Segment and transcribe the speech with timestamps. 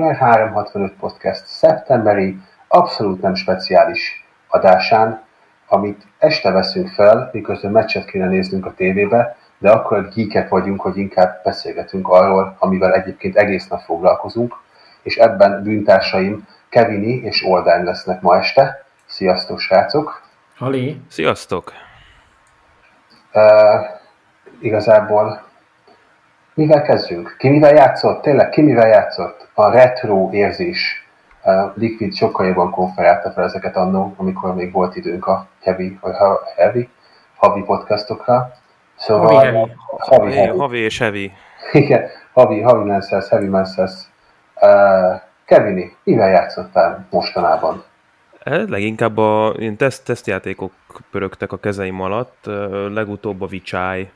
[0.00, 2.36] Gamer 365 Podcast szeptemberi,
[2.68, 5.22] abszolút nem speciális adásán,
[5.68, 10.96] amit este veszünk fel, miközben meccset kéne néznünk a tévébe, de akkor geekek vagyunk, hogy
[10.96, 14.56] inkább beszélgetünk arról, amivel egyébként egész nap foglalkozunk,
[15.02, 18.84] és ebben bűntársaim Kevini és Oldány lesznek ma este.
[19.06, 20.22] Sziasztok, srácok!
[20.56, 21.00] Halé!
[21.08, 21.72] Sziasztok!
[23.32, 23.42] Uh,
[24.60, 25.49] igazából
[26.60, 27.34] mivel kezdjünk?
[27.38, 28.22] Ki mivel játszott?
[28.22, 29.48] Tényleg, ki mivel játszott?
[29.54, 31.08] A retro érzés.
[31.44, 36.16] Uh, Liquid sokkal jobban konferálta fel ezeket annó, amikor még volt időnk a heavy, vagy
[36.16, 36.88] ha, heavy,
[37.36, 38.52] havi podcastokra.
[38.96, 39.72] Szóval, havi, heavy.
[39.86, 41.32] Havi, havi és heavy.
[41.72, 43.92] Igen, havi, havi Mansers, heavy Mansers.
[44.60, 47.84] Uh, Kevini, mivel játszottál mostanában?
[48.44, 50.72] Leginkább a ilyen teszt, tesztjátékok
[51.10, 52.50] pörögtek a kezeim alatt,
[52.92, 54.10] legutóbb a Vicsáj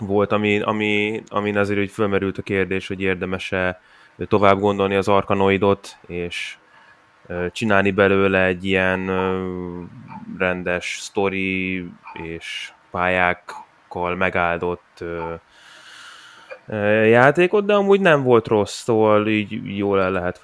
[0.00, 3.80] volt, ami, ami, amin azért hogy fölmerült a kérdés, hogy érdemese
[4.28, 6.56] tovább gondolni az arkanoidot, és
[7.52, 9.10] csinálni belőle egy ilyen
[10.38, 15.04] rendes sztori és pályákkal megáldott
[17.04, 20.40] játékot, de amúgy nem volt rossz, szóval így jól el lehet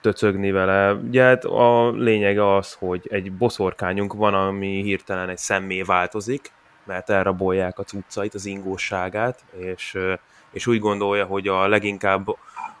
[0.00, 0.92] töcögni vele.
[0.92, 6.52] Ugye hát a lényege az, hogy egy boszorkányunk van, ami hirtelen egy szemmé változik,
[6.86, 9.98] mert elrabolják a cuccait, az ingóságát, és,
[10.50, 12.26] és úgy gondolja, hogy a leginkább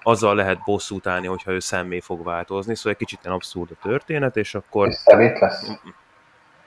[0.02, 3.88] azzal lehet bosszút állni, hogyha ő szemmé fog változni, szóval egy kicsit ilyen abszurd a
[3.88, 4.88] történet, és akkor...
[4.88, 5.70] És szemét lesz?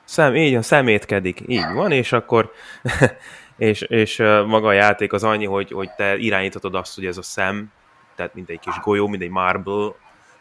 [0.03, 2.52] Szem, így van, szemétkedik, így van, és akkor
[3.58, 7.22] és, és maga a játék az annyi, hogy, hogy te irányíthatod azt, hogy ez a
[7.22, 7.72] szem,
[8.16, 9.92] tehát mint egy kis golyó, mint egy marble,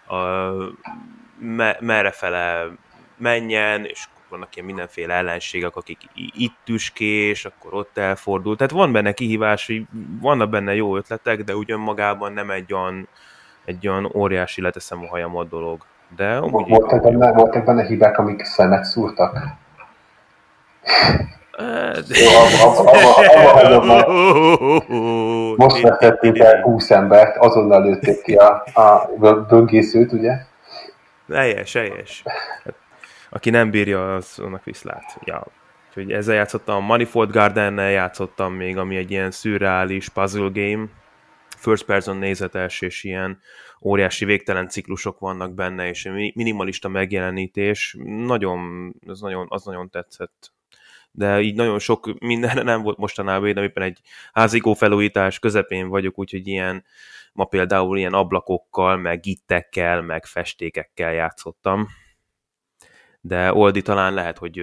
[0.06, 0.16] a,
[1.38, 2.66] me, merre fele
[3.16, 8.56] menjen, és vannak ilyen mindenféle ellenségek, akik itt tüskés, akkor ott elfordul.
[8.56, 9.82] Tehát van benne kihívás, hogy
[10.20, 13.08] vannak benne jó ötletek, de ugyan magában nem egy olyan,
[13.64, 15.84] egy olyan óriási leteszem a hajamat dolog.
[16.16, 19.38] De voltak, benne, voltak benne hibák, amik szemet szúrtak?
[25.56, 29.08] Most veszették el 20 embert, azonnal lőtték ki a, a
[29.48, 30.32] böngészőt, ugye?
[31.32, 32.22] Helyes, helyes.
[33.30, 35.18] Aki nem bírja, az annak viszlát.
[35.24, 35.46] Ja.
[35.88, 40.88] Úgyhogy ezzel játszottam, Manifold Garden-nel játszottam még, ami egy ilyen szürreális puzzle game,
[41.56, 43.38] first person nézetes, és ilyen
[43.82, 47.96] óriási végtelen ciklusok vannak benne, és minimalista megjelenítés.
[48.04, 50.52] Nagyon, az nagyon, az nagyon tetszett.
[51.10, 54.00] De így nagyon sok mindenre nem volt mostanában, de éppen egy
[54.32, 56.84] házigó felújítás közepén vagyok, úgyhogy ilyen,
[57.32, 61.88] ma például ilyen ablakokkal, meg gittekkel, meg festékekkel játszottam
[63.26, 64.56] de Oldi talán lehet, hogy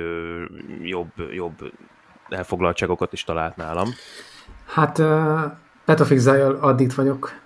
[0.81, 1.71] jobb, jobb
[2.29, 3.89] elfoglaltságokat is talált nálam.
[4.65, 5.41] Hát uh,
[5.85, 6.25] Petofix
[6.59, 7.41] addit vagyok.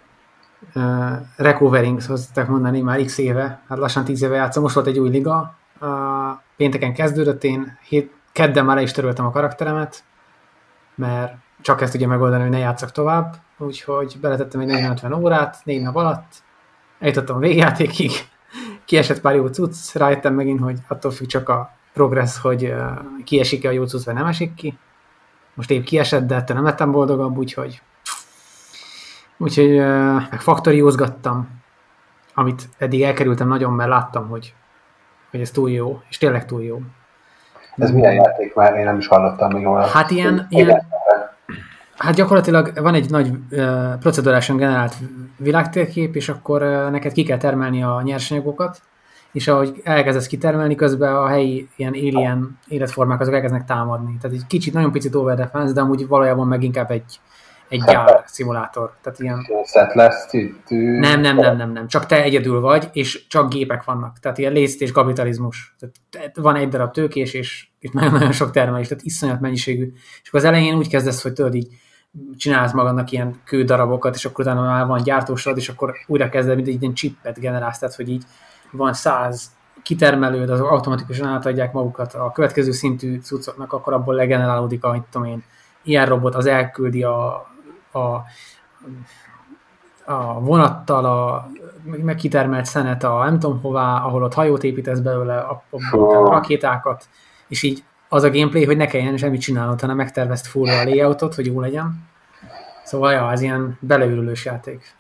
[0.76, 5.00] Uh, Recovering, szokták mondani, már x éve, hát lassan 10 éve játszom, most volt egy
[5.00, 5.90] új liga, uh,
[6.58, 10.04] pénteken kezdődött, én hét, kedden már le is töröltem a karakteremet,
[10.96, 15.82] mert csak ezt tudja megoldani, hogy ne játszak tovább, úgyhogy beletettem egy 40 órát, négy
[15.82, 16.44] nap alatt,
[17.00, 18.12] eljutottam a végjátékig,
[18.88, 22.74] kiesett pár jó cucc, rájöttem megint, hogy attól függ csak a progress, hogy
[23.24, 24.78] kiesik-e a jó cucc, vagy nem esik ki.
[25.54, 27.82] Most épp kiesett, de ettől nem lettem boldogabb, úgyhogy
[29.38, 29.78] úgyhogy
[30.30, 31.62] meg faktoriózgattam,
[32.34, 34.54] amit eddig elkerültem nagyon, mert láttam, hogy,
[35.32, 36.82] hogy ez túl jó, és tényleg túl jó.
[37.76, 38.76] Ez milyen játék már?
[38.76, 39.88] Én nem is hallottam még róla.
[39.88, 40.88] Hát ilyen, ilyen
[41.98, 44.96] Hát gyakorlatilag van egy nagy uh, procedurálisan generált
[45.38, 48.82] világtérkép, és akkor uh, neked ki kell termelni a nyersanyagokat,
[49.32, 54.18] és ahogy elkezdesz kitermelni, közben a helyi ilyen alien életformák azok elkezdenek támadni.
[54.22, 57.20] Tehát egy kicsit, nagyon picit over defense, de amúgy valójában meg inkább egy,
[57.70, 58.94] egy gyár szimulátor.
[59.02, 59.46] Tehát ilyen...
[59.96, 60.28] lesz,
[61.00, 61.88] nem, nem, nem, nem, nem.
[61.88, 64.20] Csak te egyedül vagy, és csak gépek vannak.
[64.20, 65.76] Tehát ilyen lészt és kapitalizmus.
[66.10, 69.94] Tehát van egy darab tőkés, és itt nagyon-nagyon sok termelés, tehát iszonyat mennyiségű.
[70.22, 71.68] És akkor az elején úgy kezdesz, hogy tudod így
[72.38, 76.68] csinálsz magadnak ilyen kődarabokat, és akkor utána már van gyártósod, és akkor újra kezded, mint
[76.68, 78.24] egy ilyen chipet generálsz, tehát hogy így
[78.72, 79.52] van száz
[79.84, 82.14] kitermelőd, azok automatikusan átadják magukat.
[82.14, 85.44] A következő szintű cuccoknak, akkor abból legenerálódik a, tudom én,
[85.84, 87.34] ilyen robot, az elküldi a,
[87.92, 88.24] a
[90.06, 91.50] a vonattal, a
[91.84, 96.30] meg kitermelt szenet a nem tudom hová, ahol ott hajót építesz belőle, a, a, a
[96.30, 97.10] rakétákat,
[97.48, 101.36] és így az a gameplay, hogy ne kelljen semmit csinálnod, hanem megtervezt full a layoutot,
[101.36, 102.08] hogy jó legyen.
[102.84, 104.96] Szóval ja, ez ilyen beleülülős játék.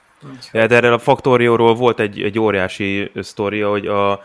[0.51, 4.21] Ja, de erről a Factorióról volt egy, egy óriási sztoria, hogy a,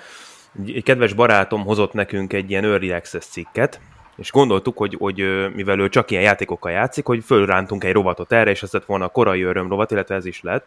[0.67, 3.81] egy kedves barátom hozott nekünk egy ilyen Early Access cikket,
[4.17, 8.51] és gondoltuk, hogy, hogy mivel ő csak ilyen játékokkal játszik, hogy fölrántunk egy rovatot erre,
[8.51, 10.67] és ez lett volna a korai öröm rovat, illetve ez is lett.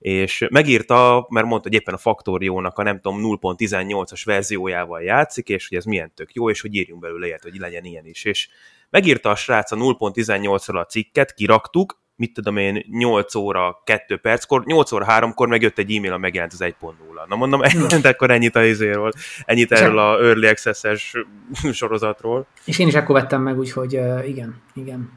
[0.00, 5.68] És megírta, mert mondta, hogy éppen a Factoriónak a nem tudom 0.18-as verziójával játszik, és
[5.68, 8.24] hogy ez milyen tök jó, és hogy írjunk belőle ilyet, hogy legyen ilyen is.
[8.24, 8.48] És
[8.90, 14.64] megírta a srác a 0.18-ral a cikket, kiraktuk, mit tudom én, 8 óra 2 perckor,
[14.64, 16.92] 8 óra 3-kor megjött egy e-mail, a megjelent az 1.0.
[17.28, 17.60] Na mondom,
[18.02, 19.12] de akkor ennyit a izéről,
[19.44, 21.14] ennyit erről a Early Access-es
[21.72, 22.46] sorozatról.
[22.64, 23.92] És én is akkor vettem meg, úgyhogy
[24.26, 25.12] igen, igen.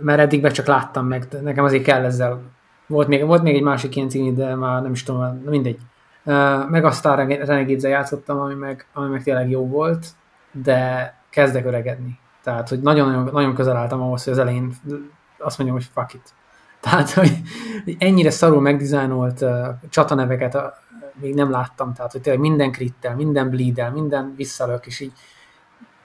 [0.00, 2.42] Mert eddig be csak láttam meg, nekem azért kell ezzel.
[2.92, 5.78] Volt még, volt még egy másik ilyen cím, de már nem is tudom, mindegy.
[6.24, 10.06] Uh, meg aztán renegade játszottam, ami meg, ami meg tényleg jó volt,
[10.50, 12.18] de kezdek öregedni.
[12.42, 14.72] Tehát, hogy nagyon, nagyon közel álltam ahhoz, hogy az elején
[15.38, 16.34] azt mondjam, hogy fuck it.
[16.80, 17.40] Tehát, hogy
[17.98, 20.58] ennyire szarul megdizájnolt uh, csataneveket
[21.14, 25.12] még nem láttam, tehát, hogy tényleg minden krittel, minden bleedel, minden visszalök, és így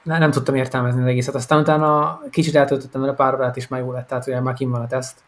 [0.03, 1.35] ne, nem tudtam értelmezni az egészet.
[1.35, 4.71] Aztán utána kicsit eltöltöttem vele pár órát, és már jó lett, tehát ugye már kim
[4.71, 5.23] van a teszt.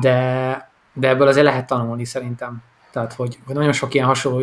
[0.00, 2.62] De, de ebből azért lehet tanulni szerintem.
[2.90, 4.42] Tehát, hogy, hogy nagyon sok ilyen hasonló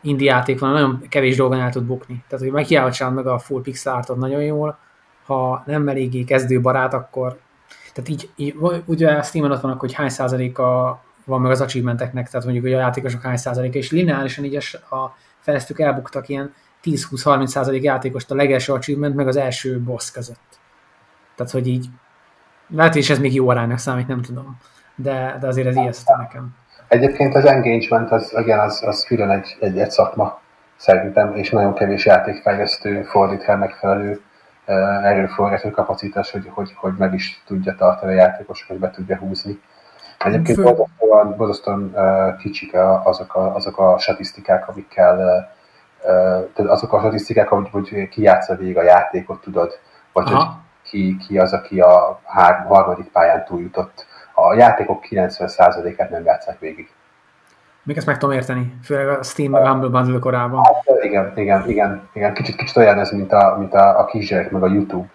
[0.00, 2.24] indie játék van, nagyon kevés dolgon el tud bukni.
[2.28, 4.78] Tehát, hogy meg hiába meg a full pixel artot nagyon jól,
[5.26, 7.38] ha nem eléggé kezdőbarát, akkor
[7.92, 8.54] tehát így, így
[8.84, 12.74] ugye a Steam-en ott vannak, hogy hány százaléka van meg az achievementeknek, tehát mondjuk, hogy
[12.74, 14.56] a játékosok hány százaléka, és lineárisan így
[14.90, 16.54] a fejlesztők elbuktak ilyen
[16.84, 20.58] 10-20-30 százalék játékost a legelső achievement, meg az első boss között.
[21.34, 21.86] Tehát, hogy így
[22.68, 24.58] lehet, hogy ez még jó aránynak számít, nem tudom.
[25.02, 26.54] De, de azért ez ijesztő nekem.
[26.88, 30.40] Egyébként az engagement az, igen, az, az külön egy, egy, egy szakma
[30.76, 34.20] szerintem, és nagyon kevés játékfejlesztő fordít el megfelelő
[35.02, 39.60] erőforrású kapacitás, hogy, hogy, hogy meg is tudja tartani a játékos, hogy be tudja húzni.
[40.18, 41.94] Egyébként borzasztóan, borzasztóan
[42.38, 45.16] kicsik azok a, azok a statisztikák, amikkel
[46.54, 49.78] tehát azok a statisztikák, hogy, hogy ki játsza végig a játékot, tudod,
[50.12, 50.36] vagy Aha.
[50.36, 50.48] hogy
[50.82, 54.06] ki, ki az, aki a hár, harmadik pályán túljutott.
[54.48, 56.90] A játékok 90%-át nem játszák végig.
[57.82, 60.64] Még ezt meg tudom érteni, főleg a Steam meg a Humble Bundle korában.
[60.64, 62.34] Hát, igen, igen, igen, igen.
[62.34, 65.08] Kicsit, kicsit olyan ez, mint a, mint a, a kisgyerek meg a YouTube,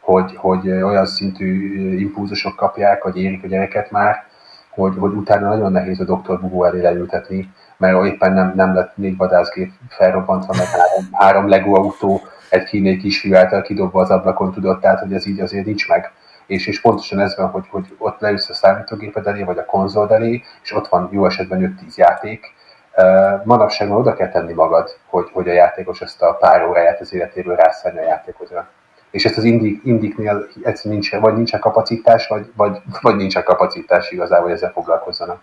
[0.00, 4.24] hogy, hogy olyan szintű impulzusok kapják, vagy érik a gyereket már,
[4.70, 8.96] hogy, hogy utána nagyon nehéz a doktor Bugó elé leültetni, mert éppen nem, nem lett
[8.96, 12.20] négy vadászgép felrobbantva, meg három, három Lego autó
[12.50, 16.12] egy kínai kisfiú által kidobva az ablakon tudott, tehát hogy ez így azért nincs meg
[16.48, 20.14] és, és pontosan ez van, hogy, hogy ott leülsz a számítógéped elé, vagy a konzol
[20.14, 22.54] elé, és ott van jó esetben 5-10 játék.
[23.44, 27.14] Manapság már oda kell tenni magad, hogy, hogy a játékos ezt a pár óráját az
[27.14, 28.68] életéből rászállja a játékozra.
[29.10, 34.10] És ezt az indik, indiknél egyszerűen nincs, vagy nincsen kapacitás, vagy, vagy, vagy nincsen kapacitás
[34.10, 35.40] igazából, hogy ezzel foglalkozzanak.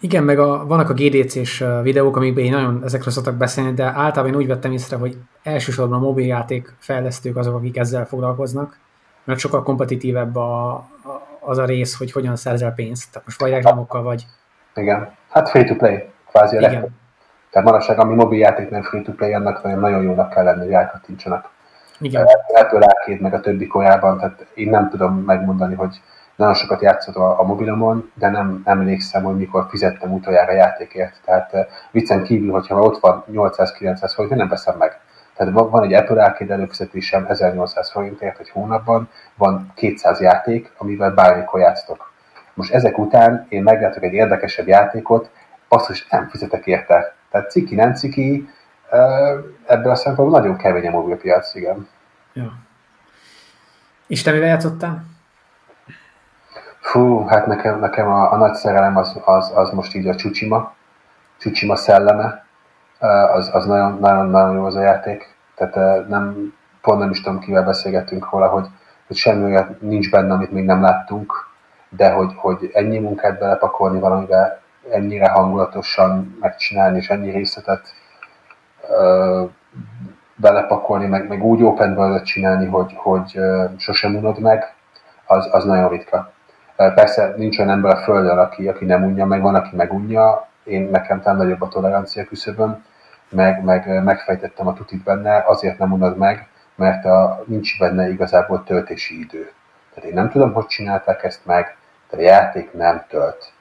[0.00, 4.26] Igen, meg a, vannak a GDC-s videók, amikben én nagyon ezekről szoktak beszélni, de általában
[4.26, 8.78] én úgy vettem észre, hogy elsősorban a mobiljáték fejlesztők azok, akik ezzel foglalkoznak,
[9.28, 10.86] mert sokkal kompetitívebb a, a,
[11.40, 13.12] az a rész, hogy hogyan szerzel pénzt.
[13.12, 14.26] Tehát most vagy reklámokkal, vagy...
[14.74, 15.10] Igen.
[15.30, 16.90] Hát free to play, kvázi a legtöbb.
[17.50, 20.72] Tehát manapság, ami mobiljáték nem free to play, annak nagyon, nagyon jónak kell lenni, hogy
[20.72, 21.50] elkattintsanak.
[22.00, 22.26] Igen.
[22.54, 26.00] Ebből Arcade meg a többi korában, tehát én nem tudom megmondani, hogy
[26.36, 31.20] nagyon sokat játszott a, a mobilomon, de nem emlékszem, hogy mikor fizettem utoljára játékért.
[31.24, 31.52] Tehát
[31.90, 35.00] viccen kívül, hogyha ott van 800-900 forint, nem veszem meg.
[35.38, 41.60] Tehát van egy Apple Arcade előfizetésem 1800 forintért egy hónapban, van 200 játék, amivel bármikor
[41.60, 42.12] játsztok.
[42.54, 45.30] Most ezek után én meglátok egy érdekesebb játékot,
[45.68, 47.14] azt is nem fizetek érte.
[47.30, 48.48] Tehát ciki, nem ciki,
[49.66, 51.88] ebből a szempontból nagyon kemény a mobilpiac, igen.
[52.32, 52.52] Ja.
[54.06, 55.04] És te mivel játszottál?
[56.80, 60.74] Fú, hát nekem, nekem a, a nagy szerelem az, az, az most így a Csucsima,
[61.38, 62.46] Csucsima szelleme,
[63.32, 65.34] az, az nagyon, nagyon, nagyon jó az a játék.
[65.54, 68.66] Tehát nem, pont nem is tudom, kivel beszélgettünk róla, hogy,
[69.06, 71.32] hogy semmi olyan nincs benne, amit még nem láttunk,
[71.88, 77.88] de hogy, hogy ennyi munkát belepakolni valamivel, ennyire hangulatosan megcsinálni, és ennyi részletet
[78.88, 79.44] ö,
[80.34, 84.74] belepakolni, meg, meg úgy open world csinálni, hogy, hogy ö, sosem unod meg,
[85.26, 86.32] az, az nagyon ritka.
[86.76, 90.88] Persze nincs olyan ember a földön, aki, aki nem unja meg, van, aki megunja, én
[90.90, 92.84] nekem talán nagyobb a tolerancia küszöböm,
[93.30, 98.64] meg, meg megfejtettem a tutit benne, azért nem unod meg, mert a, nincs benne igazából
[98.64, 99.52] töltési idő.
[99.94, 101.76] Tehát én nem tudom, hogy csinálták ezt meg,
[102.10, 103.52] de a játék nem tölt.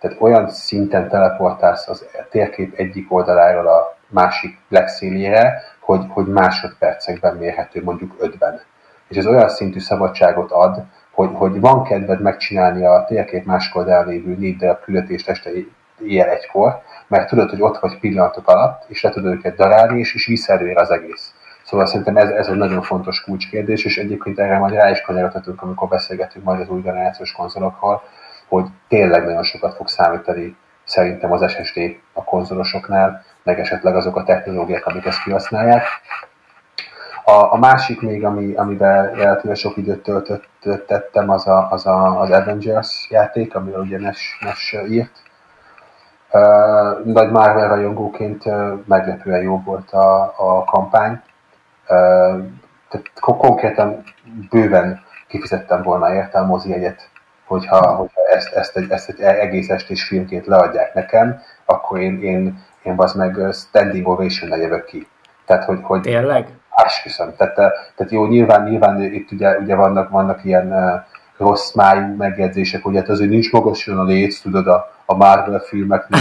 [0.00, 7.82] Tehát olyan szinten teleportálsz az térkép egyik oldaláról a másik legszélére, hogy, hogy másodpercekben mérhető,
[7.82, 8.60] mondjuk ötben.
[9.08, 14.06] És ez olyan szintű szabadságot ad, hogy, hogy van kedved megcsinálni a térkép másik oldalán
[14.06, 15.50] lévő négy darab küldetést este
[16.02, 20.14] ilyen egykor, mert tudod, hogy ott vagy pillanatok alatt, és le tudod őket darálni, és,
[20.14, 21.34] és visszaerőr az egész.
[21.64, 25.62] Szóval szerintem ez, ez egy nagyon fontos kulcskérdés, és egyébként erre majd rá is kanyarodhatunk,
[25.62, 28.02] amikor beszélgetünk majd az új generációs konzolokról,
[28.48, 34.22] hogy tényleg nagyon sokat fog számítani szerintem az SSD a konzolosoknál, meg esetleg azok a
[34.22, 35.82] technológiák, amik ezt kihasználják.
[37.24, 40.10] A, a másik még, ami, amiben relatíve sok időt
[40.60, 45.22] töltöttem, az a, az, a, az Avengers játék, amiről ugye Nes, Nes írt.
[47.04, 48.44] Nagy Marvel rajongóként
[48.86, 51.22] meglepően jó volt a, a kampány.
[52.88, 54.02] Tehát konkrétan
[54.50, 57.08] bőven kifizettem volna érte a mozi egyet,
[57.44, 62.64] hogyha, hogyha ezt, ezt, egy, ezt egy egész estés filmként leadják nekem, akkor én, én,
[62.82, 65.06] én az meg standing ovation jövök ki.
[65.46, 66.48] Tehát, hogy, hogy Tényleg?
[66.70, 67.34] Ásküszöm.
[67.36, 71.02] Tehát, tehát jó, nyilván, nyilván itt ugye, ugye vannak, vannak ilyen uh,
[71.36, 76.20] rossz májú megjegyzések, hogy hát azért nincs magasan a léc, tudod, a, a Marvel filmeknél,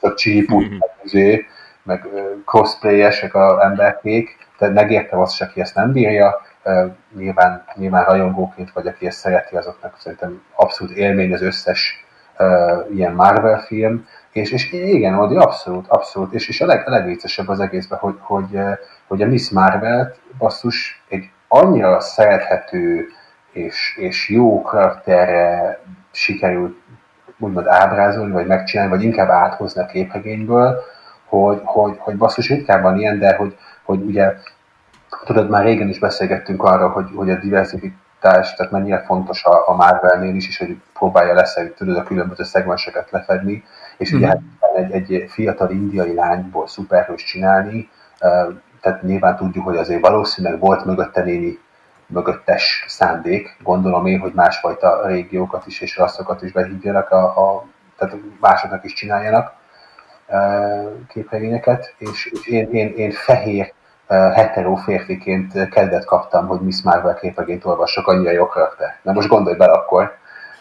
[0.00, 1.46] a csípút, meg, izé,
[1.82, 2.08] meg
[2.44, 6.40] cosplayesek a emberkék, de megértem azt, aki ezt nem bírja,
[7.16, 12.04] nyilván, nyilván rajongóként vagy, aki ezt szereti, azoknak szerintem abszolút élmény az összes
[12.38, 16.90] uh, ilyen Marvel film, és, és igen, Odi, abszolút, abszolút, és, és a, leg, a
[16.90, 18.58] legviccesebb az egészben, hogy, hogy,
[19.06, 23.06] hogy a Miss marvel basszus egy annyira szerethető
[23.52, 25.80] és, és jó karakterre
[26.10, 26.76] sikerült
[27.38, 30.82] úgymond ábrázolni, vagy megcsinálni, vagy inkább áthozni a képregényből,
[31.24, 34.34] hogy, hogy, hogy basszus ritkán van ilyen, de hogy, hogy ugye
[35.24, 39.74] tudod, már régen is beszélgettünk arról, hogy, hogy a diversifikás, tehát mennyire fontos a, a
[39.74, 43.64] Marvelnél is, és hogy próbálja lesz, tudod, a különböző szegmenseket lefedni,
[43.96, 44.22] és mm-hmm.
[44.22, 44.36] ugye
[44.74, 47.90] egy, egy fiatal indiai lányból szuperhős csinálni,
[48.80, 51.58] tehát nyilván tudjuk, hogy azért valószínűleg volt mögötte némi
[52.06, 57.64] mögöttes szándék, gondolom én, hogy másfajta régiókat is és rasszokat is behívjanak, a, a,
[57.98, 59.52] tehát másoknak is csináljanak
[61.08, 63.72] képregényeket, és, és én, én, én fehér
[64.08, 68.98] hetero férfiként kedvet kaptam, hogy Miss Marvel képregényt olvassak, annyira jó karakter.
[69.02, 70.16] Na most gondolj bele akkor,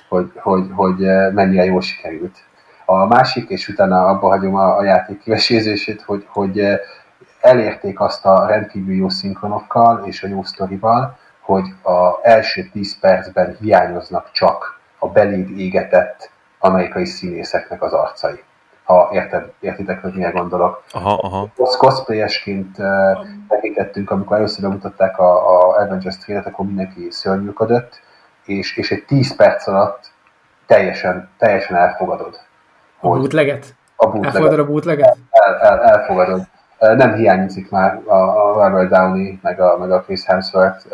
[0.10, 0.98] hogy, hogy, hogy
[1.34, 2.38] mennyire jól sikerült.
[2.86, 6.68] A másik, és utána abba hagyom a, a játék kivesézését, hogy, hogy
[7.42, 13.58] elérték azt a rendkívül jó szinkronokkal és a jó sztorival, hogy az első 10 percben
[13.60, 18.44] hiányoznak csak a beléd égetett amerikai színészeknek az arcai
[18.86, 20.84] ha érted, értitek, hogy milyen gondolok.
[20.92, 21.48] Aha, aha.
[21.78, 28.02] Cosplayesként uh, tekintettünk, amikor először bemutatták a, a Avengers trailet, akkor mindenki szörnyűködött,
[28.46, 30.12] és, és egy 10 perc alatt
[30.66, 32.40] teljesen, teljesen elfogadod.
[33.00, 33.76] A bootleget?
[33.96, 34.36] A bootleget.
[34.36, 35.18] Elfogadod a bootleget?
[35.30, 36.42] El, el, elfogadod.
[36.96, 40.86] Nem hiányzik már a, a Robert Downey, meg a, meg a Chris Hemsworth.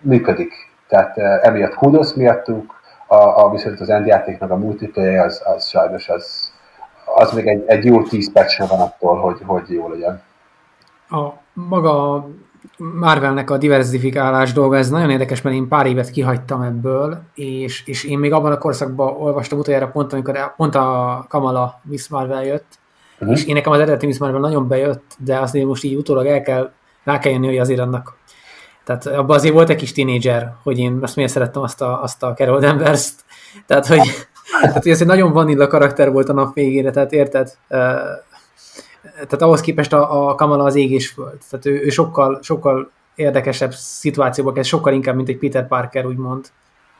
[0.00, 0.52] Működik.
[0.88, 2.74] Tehát emiatt kudosz miattuk,
[3.06, 6.52] a, a, viszont az endjáték meg a multiplayer az, az sajnos az,
[7.14, 10.22] az még egy, egy jó 10 perc van attól, hogy, hogy jó legyen.
[11.10, 12.26] A maga
[12.76, 18.04] Marvelnek a diversifikálás dolga, ez nagyon érdekes, mert én pár évet kihagytam ebből, és, és
[18.04, 22.77] én még abban a korszakban olvastam utoljára pont, amikor pont a Kamala Miss Marvel jött,
[23.20, 23.38] uh-huh.
[23.38, 26.42] és én nekem az eredeti Miss Marvel nagyon bejött, de azért most így utólag el
[26.42, 26.72] kell,
[27.04, 28.16] rá kell jönni, hogy azért annak
[28.88, 32.22] tehát abban azért volt egy kis tínédzser, hogy én azt miért szerettem azt a, azt
[32.22, 33.24] a Carol Danvers-t.
[33.66, 34.00] Tehát, hogy
[34.60, 37.50] tehát, hogy ez egy nagyon vanilla karakter volt a nap végére, tehát érted?
[39.12, 41.38] Tehát ahhoz képest a, a Kamala az égés föld.
[41.50, 46.46] Tehát ő, ő sokkal, sokkal érdekesebb szituációba kezd, sokkal inkább, mint egy Peter Parker, úgymond,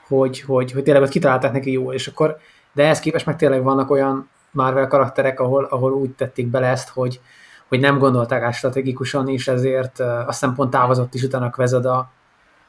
[0.09, 2.37] hogy, hogy, hogy tényleg ott kitalálták neki jó, és akkor,
[2.73, 4.29] de ehhez képest meg tényleg vannak olyan
[4.62, 7.21] Marvel karakterek, ahol, ahol úgy tették bele ezt, hogy,
[7.69, 12.11] hogy nem gondolták át strategikusan, és ezért uh, azt hiszem pont távozott is utána Kvezada,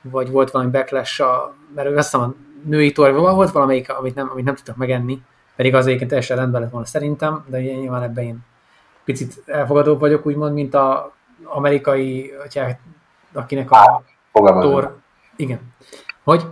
[0.01, 4.29] vagy volt valami backlash a, mert azt hiszem a női torva volt valamelyik, amit nem,
[4.31, 5.21] amit nem tudtak megenni,
[5.55, 8.39] pedig az egyébként teljesen rendben lett volna szerintem, de nyilván ebben én
[9.03, 12.33] picit elfogadóbb vagyok, úgymond, mint a amerikai,
[13.33, 14.97] akinek a tor...
[15.35, 15.59] Igen.
[16.23, 16.45] Hogy?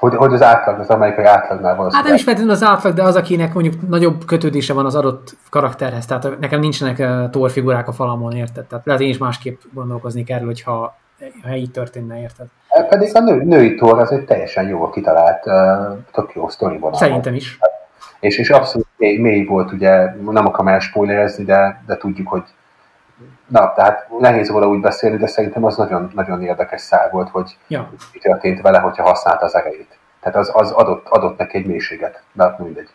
[0.00, 1.92] Hogy, hogy az átlag, az amerikai átlagnál van.
[1.92, 5.36] Hát nem is feltétlenül az átlag, de az, akinek mondjuk nagyobb kötődése van az adott
[5.50, 6.06] karakterhez.
[6.06, 8.64] Tehát nekem nincsenek uh, torfigurák a falamon, érted?
[8.64, 10.96] Tehát lehet én is másképp gondolkozni kell, hogyha
[11.42, 12.46] ha így történne, érted?
[12.68, 16.78] Hát pedig a nő, női tor az egy teljesen jó kitalált, uh, tök jó sztori
[16.78, 16.98] vonal.
[16.98, 17.58] Szerintem is.
[18.20, 22.42] És, és abszolút mély, mély volt, ugye, nem akarom elspoilerezni, de, de tudjuk, hogy
[23.50, 27.56] na, tehát nehéz róla úgy beszélni, de szerintem az nagyon, nagyon érdekes szál volt, hogy
[27.68, 27.90] ja.
[28.12, 29.98] mi történt vele, hogyha használta az erejét.
[30.20, 32.90] Tehát az, az adott, adott neki egy mélységet, de mindegy.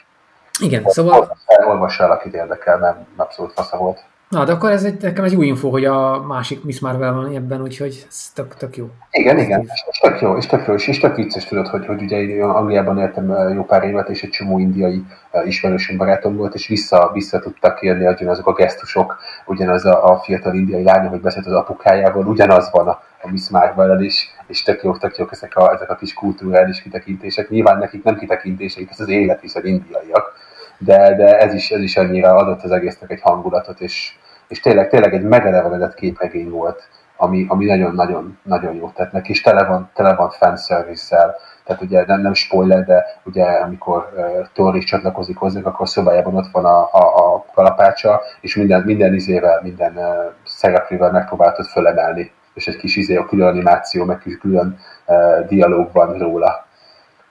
[0.60, 1.38] Igen, szóval...
[1.68, 4.04] Olvassa el, akit érdekel, mert abszolút fasza volt.
[4.30, 7.36] Na, de akkor ez egy, nekem egy új info, hogy a másik Miss Marvel van
[7.36, 8.90] ebben, úgyhogy ez tök, tök jó.
[9.12, 12.02] Igen, igen, és tök jó, és tök jó, és, és tök vicces tudod, hogy, hogy
[12.02, 15.04] ugye én Angliában éltem jó pár évet, és egy csomó indiai
[15.46, 20.54] ismerősöm barátom volt, és vissza, vissza tudtak kérni azok a gesztusok, ugyanaz a, a fiatal
[20.56, 24.84] indiai lány, hogy beszélt az apukájával, ugyanaz van a, a Miss Marvel is, és tök
[24.84, 27.50] jó, tök jók ezek a, ezek a kis kulturális kitekintések.
[27.50, 30.34] Nyilván nekik nem kitekintések, ez az élet, hiszen indiaiak,
[30.78, 34.16] de, de ez, is, ez is annyira adott az egésznek egy hangulatot, és,
[34.48, 39.42] és tényleg, tényleg egy megelevenedett képregény volt, ami, ami nagyon-nagyon nagyon jó tett neki, és
[39.42, 44.76] tele van, tele van fanservice tehát ugye nem, nem spoiler, de ugye amikor uh, Thor
[44.76, 49.60] is csatlakozik hozzánk, akkor szobájában ott van a, a, a kalapácsa, és minden, minden izével,
[49.64, 54.80] minden uh, szereplővel megpróbáltad fölemelni, és egy kis izé, a külön animáció, meg kis külön
[55.06, 56.66] uh, dialóg van róla.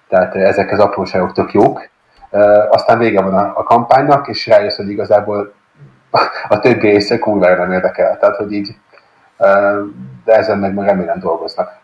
[0.09, 1.89] Tehát ezek az apróságok tök jók.
[2.71, 5.53] Aztán vége van a, a kampánynak, és rájössz, hogy igazából
[6.49, 8.19] a többi része kurvára nem érdekel.
[8.19, 8.77] Tehát, hogy így,
[10.25, 11.79] de ezen meg meg remélem dolgoznak.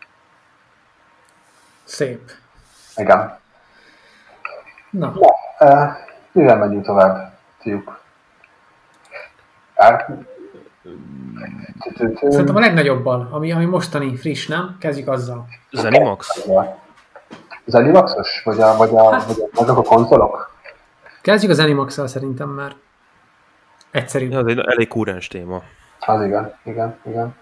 [1.85, 2.31] Szép.
[2.97, 3.39] Igen.
[4.91, 5.13] Na.
[5.19, 5.97] Na
[6.33, 7.99] mivel menjünk tovább, fiúk?
[12.21, 14.77] Szerintem a legnagyobban, ami, ami mostani friss, nem?
[14.81, 15.47] Kezdjük azzal.
[15.71, 16.47] Zenimax?
[17.71, 18.43] Zenimaxos?
[18.45, 20.51] Vagy, a, vagy, a, hát, vagy a, azok a konzolok?
[21.23, 22.77] Kezdjük az Animax-szal szerintem, mert
[23.91, 24.31] Egyszerű.
[24.33, 25.63] Ez egy elég kúrens téma.
[26.01, 27.35] Az igen, igen, igen.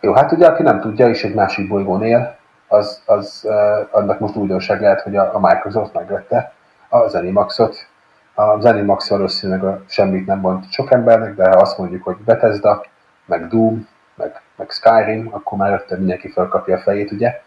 [0.00, 2.36] Jó, hát ugye aki nem tudja, és egy másik bolygón él,
[2.68, 6.52] az, az uh, annak most újdonság lehet, hogy a, a Microsoft megvette
[6.88, 7.86] a Zenimaxot.
[8.34, 12.84] A Zenimax valószínűleg a semmit nem mond sok embernek, de ha azt mondjuk, hogy Bethesda,
[13.24, 17.40] meg Doom, meg, meg Skyrim, akkor már rögtön mindenki felkapja a fejét, ugye.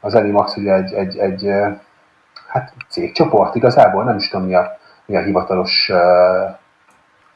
[0.00, 1.50] A Zenimax ugye egy, egy, egy
[2.48, 5.90] hát cégcsoport igazából, nem is tudom mi a, mi a hivatalos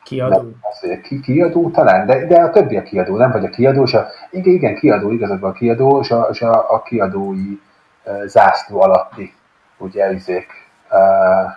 [0.02, 0.54] Kiadó.
[0.80, 3.94] Nem, ki, kiadó talán, de, de a többi a kiadó, nem vagy a kiadó, és
[3.94, 7.60] a, igen, igen, kiadó, igazadban a kiadó, és a, és a, a kiadói
[8.04, 9.34] uh, zászló alatti,
[9.78, 10.46] ugye, izék,
[10.90, 11.50] uh,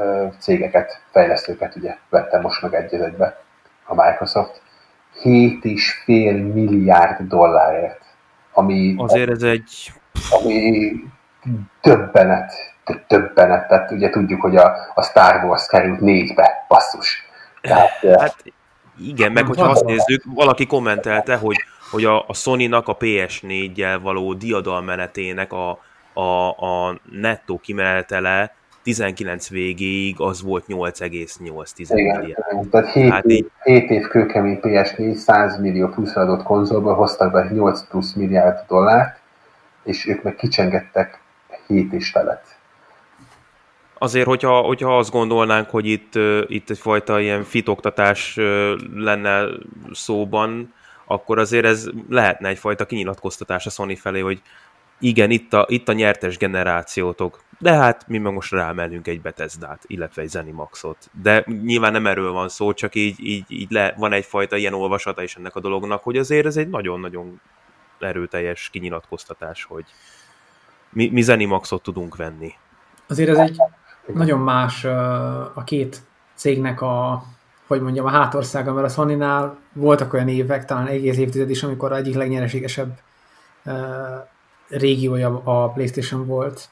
[0.00, 3.40] uh, cégeket, fejlesztőket ugye vette most meg egyezetbe
[3.84, 4.62] a Microsoft.
[5.22, 8.00] 7,5 milliárd dollárért,
[8.52, 8.94] ami...
[8.98, 9.92] Azért ez egy...
[10.30, 10.90] Ami
[11.80, 12.52] többenet,
[13.06, 17.26] többenet, tehát ugye tudjuk, hogy a, a Star Wars került négybe, basszus.
[17.60, 18.44] Tehát, hát
[19.00, 21.56] igen, meg hogyha azt nézzük, valaki kommentelte, hogy,
[21.90, 25.78] hogy a, a Sony-nak a PS4-jel való diadalmenetének a,
[26.12, 32.68] a, a nettó kimenetele 19 végéig az volt 8,8 milliárd.
[32.70, 37.48] Tehát 7, hát év, 7 év kőkemény PS4 100 millió plusz adott konzolból hoztak be
[37.52, 39.17] 8 plusz milliárd dollárt,
[39.88, 41.20] és ők meg kicsengettek
[41.66, 42.58] 7 és felet.
[43.98, 46.14] Azért, hogyha, hogyha azt gondolnánk, hogy itt,
[46.46, 48.36] itt egyfajta ilyen fitoktatás
[48.94, 49.46] lenne
[49.92, 50.74] szóban,
[51.04, 54.42] akkor azért ez lehetne egyfajta kinyilatkoztatás a Sony felé, hogy
[55.00, 59.84] igen, itt a, itt a nyertes generációtok, de hát mi meg most rámelünk egy Bethesda-t,
[59.86, 61.10] illetve egy Zenimaxot.
[61.22, 65.22] De nyilván nem erről van szó, csak így, így, így le, van egyfajta ilyen olvasata
[65.22, 67.40] is ennek a dolognak, hogy azért ez egy nagyon-nagyon
[67.98, 69.84] erőteljes kinyilatkoztatás, hogy
[70.90, 72.52] mi, mi Zenimaxot tudunk venni.
[73.06, 73.60] Azért ez egy
[74.14, 74.84] nagyon más
[75.54, 76.02] a két
[76.34, 77.22] cégnek a,
[77.66, 79.24] hogy mondjam, a hátországa, mert a sony
[79.72, 82.98] voltak olyan évek, talán egész évtized is, amikor egyik legnyereségesebb
[83.64, 83.74] uh,
[84.68, 86.68] régiója a PlayStation volt.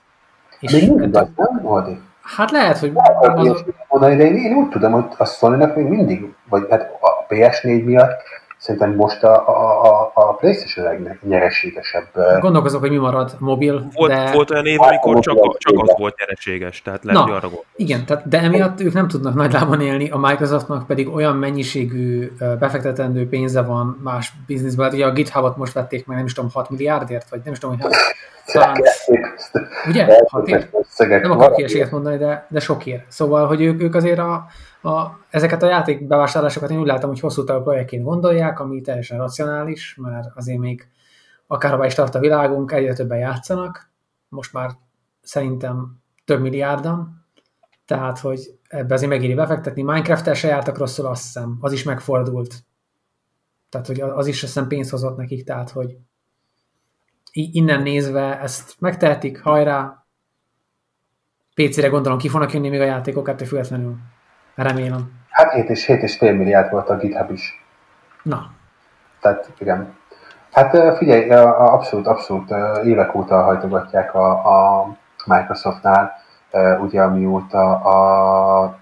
[0.61, 2.01] És Még mindig az, nem, Adi?
[2.23, 2.93] Hát lehet, hogy...
[2.95, 3.65] Az...
[3.89, 7.85] Mondani, de én, én úgy tudom, hogy a sony még mindig, vagy hát a PS4
[7.85, 8.23] miatt
[8.59, 12.09] Szerintem most a, a, a PlayStation legnyereségesebb.
[12.41, 13.89] Gondolkozok, hogy mi marad mobil.
[13.93, 14.31] Volt, de...
[14.33, 17.65] volt olyan év, amikor csak, csak az volt nyereséges, tehát lehet, Na, arra volt.
[17.77, 22.33] Igen, tehát, de emiatt ők nem tudnak nagy lábon élni, a Microsoftnak pedig olyan mennyiségű
[22.59, 24.85] befektetendő pénze van más bizniszben.
[24.85, 27.59] Hát ugye a GitHubot most vették meg nem is tudom 6 milliárdért, vagy nem is
[27.59, 27.91] tudom, hogy
[28.53, 28.77] talán...
[29.89, 30.19] Ugye?
[30.27, 30.73] Hatért?
[30.99, 33.11] Nem akarok ilyeséget mondani, de, de sokért.
[33.11, 34.47] Szóval, hogy ők, ők azért a,
[34.83, 39.97] a, ezeket a játékbevásárlásokat én úgy látom, hogy hosszú távú projektként gondolják, ami teljesen racionális,
[40.01, 40.89] mert azért még
[41.47, 43.91] akárhová is tart a világunk, egyre többen játszanak,
[44.29, 44.71] most már
[45.23, 47.25] szerintem több milliárdan,
[47.87, 49.83] tehát, hogy ebbe azért megéri befektetni.
[49.83, 52.55] Minecraft-tel se jártak rosszul, azt hiszem, az is megfordult.
[53.69, 55.97] Tehát, hogy az is azt hiszem pénzt hozott nekik, tehát, hogy
[57.37, 60.05] innen nézve ezt megtehetik, hajrá,
[61.55, 63.97] PC-re gondolom ki fognak jönni még a játékok, ettől függetlenül.
[64.55, 65.11] Remélem.
[65.31, 67.65] Hát 7 és 7 és fél milliárd volt a GitHub is.
[68.23, 68.51] Na.
[69.21, 69.95] Tehát igen.
[70.53, 72.51] Hát figyelj, abszolút, abszolút
[72.85, 74.87] évek óta hajtogatják a, a,
[75.27, 76.13] Microsoftnál,
[76.81, 78.79] ugye amióta a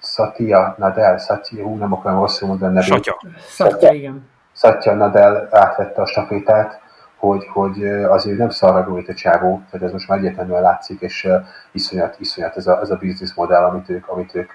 [0.00, 2.88] Satya Nadell, Satya, hú, nem akarom rosszul mondani nevét.
[2.88, 3.16] Satya.
[3.48, 4.28] Satya, igen.
[4.52, 6.80] Satya Nadell átvette a stafétát,
[7.26, 11.28] hogy, hogy azért nem szarragó a csávó, tehát ez most már egyértelműen látszik, és
[11.72, 14.52] iszonyat, iszonyat ez a, ez a business modell, amit ők, amit ők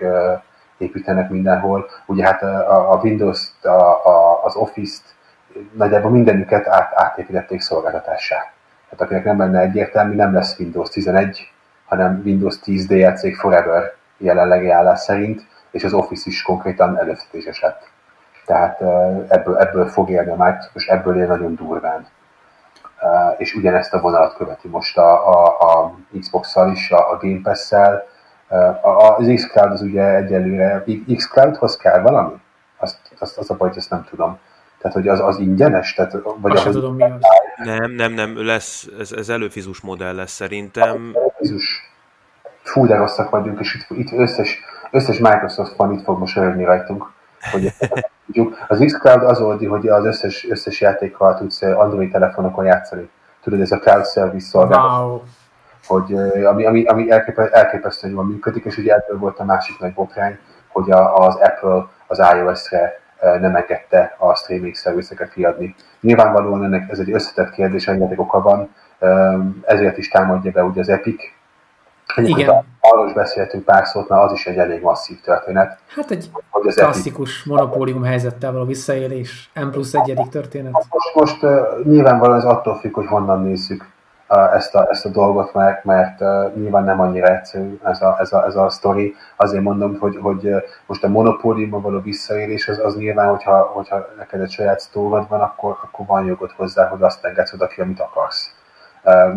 [0.78, 1.90] építenek mindenhol.
[2.06, 5.04] Ugye hát a, a Windows-t, a, a, az Office-t,
[5.74, 8.38] nagyjából mindenüket át, átépítették szolgáltatássá.
[8.90, 11.52] Tehát akinek nem lenne egyértelmű, nem lesz Windows 11,
[11.86, 17.90] hanem Windows 10 DLC Forever jelenlegi állás szerint, és az Office is konkrétan előfizetéses lett.
[18.46, 18.82] Tehát
[19.28, 22.08] ebből, ebből fog élni a Microsoft, és ebből él nagyon durván.
[23.38, 28.08] És ugyanezt a vonalat követi most a, a, a Xbox-szal is, a, a Game Pass-szel.
[29.18, 30.84] Az Xcloud az ugye egyelőre,
[31.16, 32.34] Xcloudhoz kell valami?
[32.78, 34.40] Azt, azt, az a baj, ezt nem tudom.
[34.80, 35.94] Tehát, hogy az, az ingyenes?
[35.94, 37.20] Tehát, vagy Azt az, tudom, mi az.
[37.64, 41.12] Nem, nem, nem, lesz, ez, ez előfizus modell lesz szerintem.
[41.14, 41.92] Előfizus.
[42.64, 44.60] Fú, de rosszak vagyunk, és itt, itt összes,
[44.92, 47.12] összes Microsoft fan itt fog most rajtunk.
[47.52, 47.74] Hogy
[48.68, 53.10] az Xcloud az oldi, hogy az összes, összes játékkal tudsz Android telefonokon játszani.
[53.44, 55.00] Tudod, ez a cloud service szolgáltatás.
[55.00, 55.22] Wow.
[55.88, 56.14] Hogy,
[56.46, 57.12] ami, ami, ami
[57.52, 60.38] elképesztően jól működik, és ugye ebből volt a másik nagy botrány,
[60.68, 65.76] hogy a, az Apple az iOS-re nem engedte a streaming szervizeket kiadni.
[66.02, 68.76] Nyilvánvalóan ennek ez egy összetett kérdés, rengeteg oka van,
[69.66, 71.24] ezért is támadja be ugye az Epic.
[72.16, 72.64] Igen.
[72.80, 75.78] Arról is beszéltünk pár szót, mert az is egy elég masszív történet.
[75.88, 77.46] Hát egy hogy az klasszikus Epic...
[77.46, 80.72] monopólium helyzettel való visszaélés, M plusz egyedik történet.
[80.72, 83.86] Most, most uh, nyilvánvalóan ez attól függ, hogy honnan nézzük
[84.30, 86.20] ezt a, ezt a dolgot, mert, mert
[86.56, 89.16] nyilván nem annyira egyszerű ez a, ez a, ez a sztori.
[89.36, 90.50] Azért mondom, hogy, hogy
[90.86, 95.42] most a monopóliumban való visszaélés, az, az nyilván, hogyha, hogyha neked egy saját sztórod van,
[95.42, 98.54] akkor, akkor van jogod hozzá, hogy azt engedsz oda ki, amit akarsz.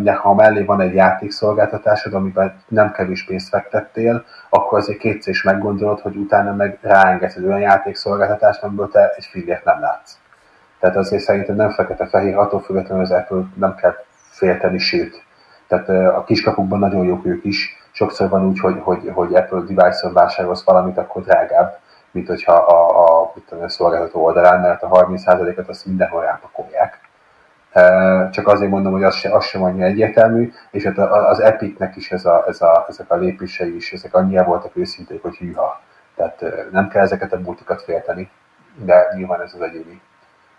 [0.02, 5.42] De ha mellé van egy játékszolgáltatásod, amiben nem kevés pénzt fektettél, akkor azért kétszer is
[5.42, 10.16] meggondolod, hogy utána meg ráengedsz egy olyan játékszolgáltatást, amiből te egy fillért nem látsz.
[10.80, 13.94] Tehát azért szerintem nem fekete-fehér, attól függetlenül az Apple nem kell
[14.30, 15.24] félteni, sőt.
[15.66, 17.76] Tehát a kiskapukban nagyon jók ők is.
[17.92, 21.78] Sokszor van úgy, hogy, hogy, hogy Apple device-on vásárolsz valamit, akkor drágább,
[22.10, 23.32] mint hogyha a, a,
[23.62, 27.01] a szolgáltató oldalán, mert a 30%-et azt mindenhol rápakolják.
[28.30, 32.10] Csak azért mondom, hogy az, se, az sem annyira egyértelmű, és hát az Epicnek is
[32.10, 35.80] ez a, ez a, ezek a lépései is, ezek annyira voltak őszinték, hogy hűha.
[36.16, 38.30] Tehát nem kell ezeket a multikat félteni,
[38.74, 40.00] de nyilván ez az egyéni,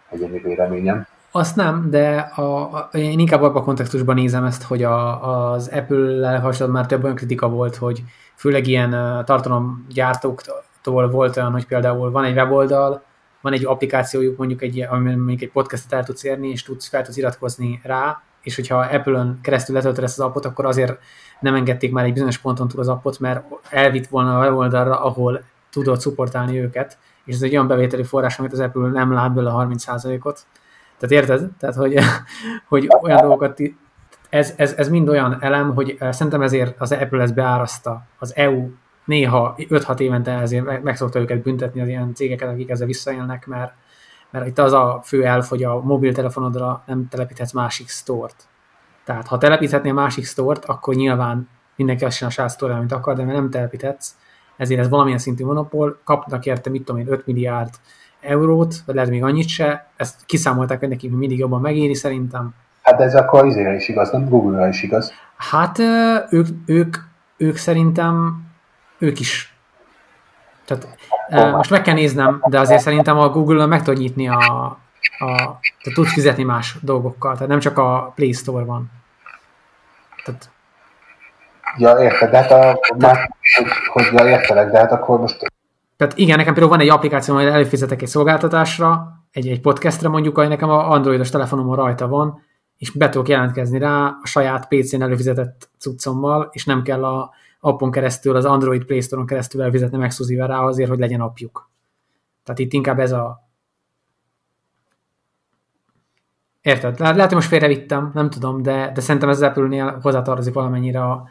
[0.09, 1.07] egyéni véleményem.
[1.31, 6.39] Azt nem, de a, én inkább abban a kontextusban nézem ezt, hogy a, az Apple-lel
[6.39, 8.03] hasonlóan már több olyan kritika volt, hogy
[8.35, 8.91] főleg ilyen
[9.25, 13.03] tartalomgyártóktól volt olyan, hogy például van egy weboldal,
[13.43, 17.03] van egy applikációjuk, mondjuk egy, amiben mondjuk egy podcastet el tudsz érni, és tudsz, fel
[17.03, 20.99] tudsz iratkozni rá, és hogyha Apple-ön keresztül letöltöd ezt az appot, akkor azért
[21.39, 25.43] nem engedték már egy bizonyos ponton túl az appot, mert elvitt volna a weboldalra, ahol
[25.69, 29.53] tudod szupportálni őket, és ez egy olyan bevételi forrás, amit az Apple nem lát belőle
[29.53, 30.45] a 30%-ot,
[30.97, 31.49] tehát érted?
[31.59, 31.97] Tehát, hogy,
[32.69, 33.59] hogy olyan dolgokat,
[34.29, 38.05] ez, ez, ez mind olyan elem, hogy eh, szerintem ezért az Apple ezt beáraszta.
[38.19, 38.69] Az EU
[39.05, 43.73] néha 5-6 évente ezért meg szokta őket büntetni az ilyen cégeket, akik ezzel visszaélnek, mert,
[44.29, 48.35] mert itt az a fő elf, hogy a mobiltelefonodra nem telepíthetsz másik sztort.
[49.03, 53.23] Tehát ha telepíthetnél másik sztort, akkor nyilván mindenki azt csinál a saját amit akar, de
[53.23, 54.15] mert nem telepíthetsz,
[54.57, 57.73] ezért ez valamilyen szintű monopól, kapnak érte, mit tudom én, 5 milliárd
[58.21, 62.53] eurót, vagy lehet még annyit se, ezt kiszámolták, hogy nekik mindig jobban megéri szerintem.
[62.81, 65.13] Hát ez akkor izére is igaz, nem Google-ra is igaz.
[65.37, 65.79] Hát
[66.29, 66.97] ők, ők,
[67.37, 68.43] ők szerintem,
[68.97, 69.55] ők is.
[70.65, 70.87] Tehát
[71.29, 74.37] oh, most meg kell néznem, de azért szerintem a Google-on meg tud nyitni a,
[75.19, 78.91] a tehát tudsz fizetni más dolgokkal, tehát nem csak a Play Store van.
[80.23, 80.51] Tehát
[81.77, 85.51] Ja, érted, de hát a, már, hogy, hogy ja, értelek, de hát akkor most
[85.97, 90.35] tehát igen, nekem például van egy applikáció, hogy előfizetek egy szolgáltatásra, egy, egy podcastre mondjuk,
[90.35, 92.41] hogy nekem a androidos telefonomon rajta van,
[92.77, 97.31] és be tudok jelentkezni rá a saját PC-n előfizetett cuccommal, és nem kell a
[97.65, 101.69] appon keresztül, az Android Play Store-on keresztül előfizetni exkluzíve rá azért, hogy legyen apjuk.
[102.43, 103.41] Tehát itt inkább ez a...
[106.61, 106.99] Érted?
[106.99, 111.03] Le- lehet, hogy most félrevittem, nem tudom, de, de szerintem ez az Apple-nél hozzátartozik valamennyire
[111.03, 111.27] a,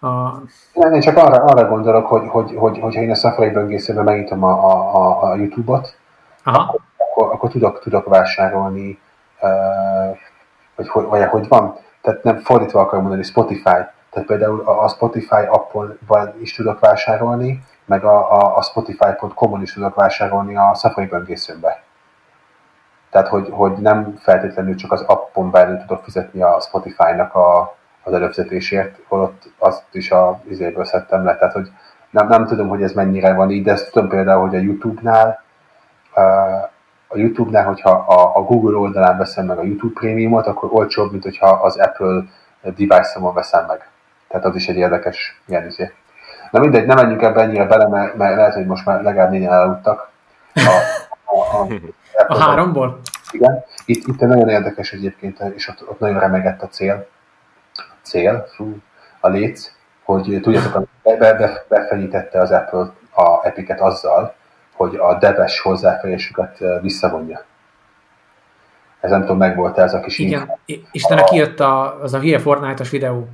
[0.00, 0.42] a...
[0.74, 4.42] Nem, én csak arra, arra gondolok, hogy, hogy, hogy, hogyha én a Safari böngészőben megnyitom
[4.42, 5.96] a, a, a YouTube-ot,
[6.44, 8.98] Akkor, akkor, akkor tudok, tudok vásárolni,
[9.40, 10.16] uh,
[10.76, 13.76] vagy, hogy, vagy hogy van, tehát nem fordítva akarom mondani, Spotify,
[14.12, 15.98] tehát például a Spotify appon
[16.40, 21.82] is tudok vásárolni, meg a, a, a Spotify.com-on is tudok vásárolni a Safari böngészőbe.
[23.10, 28.12] Tehát, hogy, hogy nem feltétlenül csak az appon belül tudok fizetni a Spotify-nak a, az
[28.12, 31.36] előfizetésért, holott azt is a izéből szedtem le.
[31.36, 31.70] Tehát, hogy
[32.10, 35.42] nem, nem tudom, hogy ez mennyire van így, de ezt tudom például, hogy a YouTube-nál,
[37.08, 41.22] a YouTube-nál, hogyha a, a Google oldalán veszem meg a YouTube prémiumot, akkor olcsóbb, mint
[41.22, 42.22] hogyha az Apple
[42.62, 43.91] device-omon veszem meg.
[44.32, 45.92] Tehát az is egy érdekes ilyen izé.
[46.50, 49.52] Na mindegy, nem menjünk ebbe ennyire bele, mert, mert lehet, hogy most már legalább négyen
[49.52, 50.10] elaludtak.
[50.54, 50.60] A,
[51.24, 51.66] a, a,
[52.28, 53.00] a, a háromból?
[53.30, 53.64] Igen.
[53.84, 57.06] Itt, itt nagyon érdekes egyébként, és ott, ott nagyon remegett a cél.
[58.02, 58.76] Cél, fú,
[59.20, 59.72] a léc,
[60.04, 64.34] hogy tudjátok, be, be, befenyítette az Apple a Epic-et azzal,
[64.74, 67.44] hogy a deves hozzáférésüket visszavonja.
[69.00, 70.58] Ez nem tudom, meg volt ez a kis Igen,
[70.90, 73.28] Istenek kijött a, az a hülye Fortnite-os videó.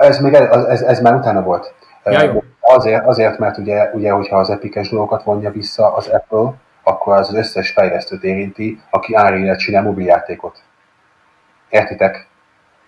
[0.00, 1.74] Ez, még, ez, ez, már utána volt.
[2.04, 2.42] Ja, jó.
[2.60, 7.28] Azért, azért, mert ugye, ugye, hogyha az epikes dolgokat vonja vissza az Apple, akkor az
[7.28, 10.62] az összes fejlesztőt érinti, aki unreal csinál mobiljátékot.
[11.68, 12.28] Értitek?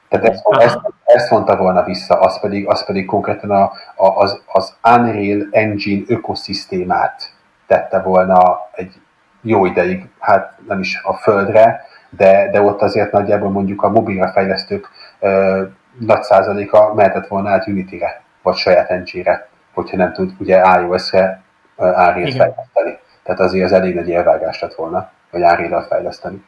[0.09, 3.63] Tehát ezt, ezt, ezt mondta volna vissza, az pedig, az pedig konkrétan a,
[3.97, 7.33] a, az, az Unreal Engine ökoszisztémát
[7.67, 9.01] tette volna egy
[9.41, 14.29] jó ideig, hát nem is a földre, de, de ott azért nagyjából mondjuk a mobilra
[14.29, 14.89] fejlesztők
[15.21, 15.63] ö,
[15.99, 21.43] nagy százaléka mehetett volna át Unity-re, vagy saját engine-re, hogyha nem tud ugye iOS-re
[21.77, 22.99] unreal fejleszteni.
[23.23, 26.45] Tehát azért az elég nagy élvágás lett volna, hogy unreal fejleszteni.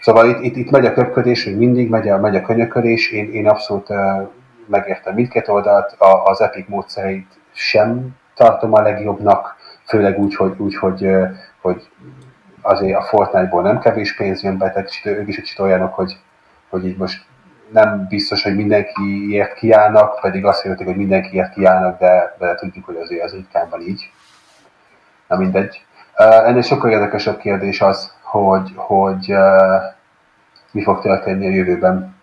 [0.00, 3.32] Szóval itt, itt, itt megy a köpködés, hogy mindig megy a, megy a könyöködés, én,
[3.32, 4.28] én abszolút uh,
[4.66, 10.76] megértem mindkét oldalt, a, az Epic módszereit sem tartom a legjobbnak, főleg úgy, hogy, úgy,
[10.76, 11.08] hogy,
[11.60, 11.88] hogy
[12.62, 16.16] azért a Fortnite-ból nem kevés pénz jön be, tehát ők is egy olyanok, hogy,
[16.68, 17.24] hogy így most
[17.72, 22.96] nem biztos, hogy mindenkiért kiállnak, pedig azt jelenti, hogy mindenkiért kiállnak, de, de tudjuk, hogy
[22.96, 24.10] azért az ritkán van így.
[25.28, 25.82] Na mindegy.
[26.14, 29.34] Ennél sokkal érdekesebb kérdés az, hogy, hogy
[30.70, 32.16] mi fog történni a jövőben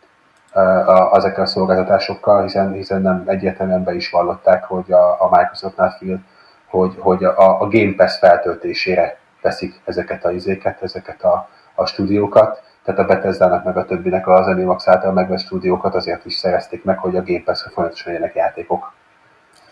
[1.13, 6.19] ezekkel a szolgáltatásokkal, hiszen, hiszen nem egyértelműen be is vallották, hogy a, a Microsoftnál fél,
[6.65, 12.63] hogy, hogy a, a Game Pass feltöltésére veszik ezeket a izéket, ezeket a, a stúdiókat,
[12.85, 16.97] tehát a bethesda meg a többinek az Animax által megvett stúdiókat azért is szerezték meg,
[16.97, 18.93] hogy a Game Pass-re folyamatosan legyenek játékok.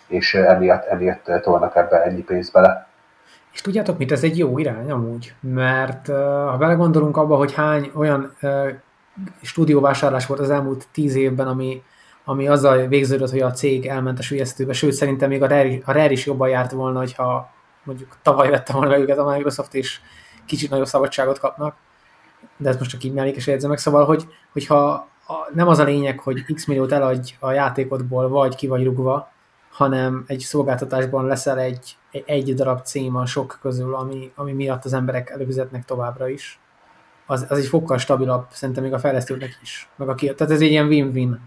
[0.08, 2.88] És emiatt, emiatt tolnak ebbe ennyi pénzt bele.
[3.52, 6.15] És tudjátok mit, ez egy jó irány amúgy, mert uh,
[6.49, 8.36] ha belegondolunk abba, hogy hány olyan
[9.41, 11.84] stúdióvásárlás volt az elmúlt tíz évben, ami,
[12.23, 15.91] ami azzal végződött, hogy a cég elment a sülyeztőbe, sőt szerintem még a Rare, a
[15.91, 17.52] Rare is jobban járt volna, hogyha
[17.84, 19.99] mondjuk tavaly vette volna őket a Microsoft, és
[20.45, 21.76] kicsit nagyobb szabadságot kapnak,
[22.58, 25.84] de ez most csak így mellékes jegyzem meg, szóval, hogy, hogyha a, nem az a
[25.84, 29.32] lényeg, hogy x milliót eladj a játékodból, vagy ki vagy rugva,
[29.71, 34.93] hanem egy szolgáltatásban leszel egy, egy, darab cím a sok közül, ami, ami miatt az
[34.93, 36.60] emberek előfizetnek továbbra is.
[37.25, 39.89] Az, az egy fokkal stabilabb, szerintem még a fejlesztőknek is.
[39.95, 41.39] Meg a, tehát ez egy ilyen win-win.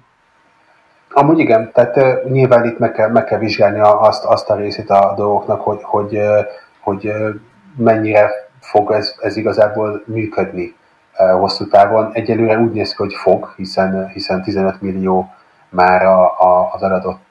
[1.10, 4.90] Amúgy igen, tehát uh, nyilván itt meg kell, meg kell vizsgálni azt, azt a részét
[4.90, 6.38] a dolgoknak, hogy, hogy, uh,
[6.80, 7.28] hogy uh,
[7.76, 8.30] mennyire
[8.60, 10.74] fog ez, ez igazából működni
[11.16, 12.10] hosszú távon.
[12.12, 15.30] Egyelőre úgy néz ki, hogy fog, hiszen, hiszen 15 millió
[15.68, 17.26] már a, a, az adott,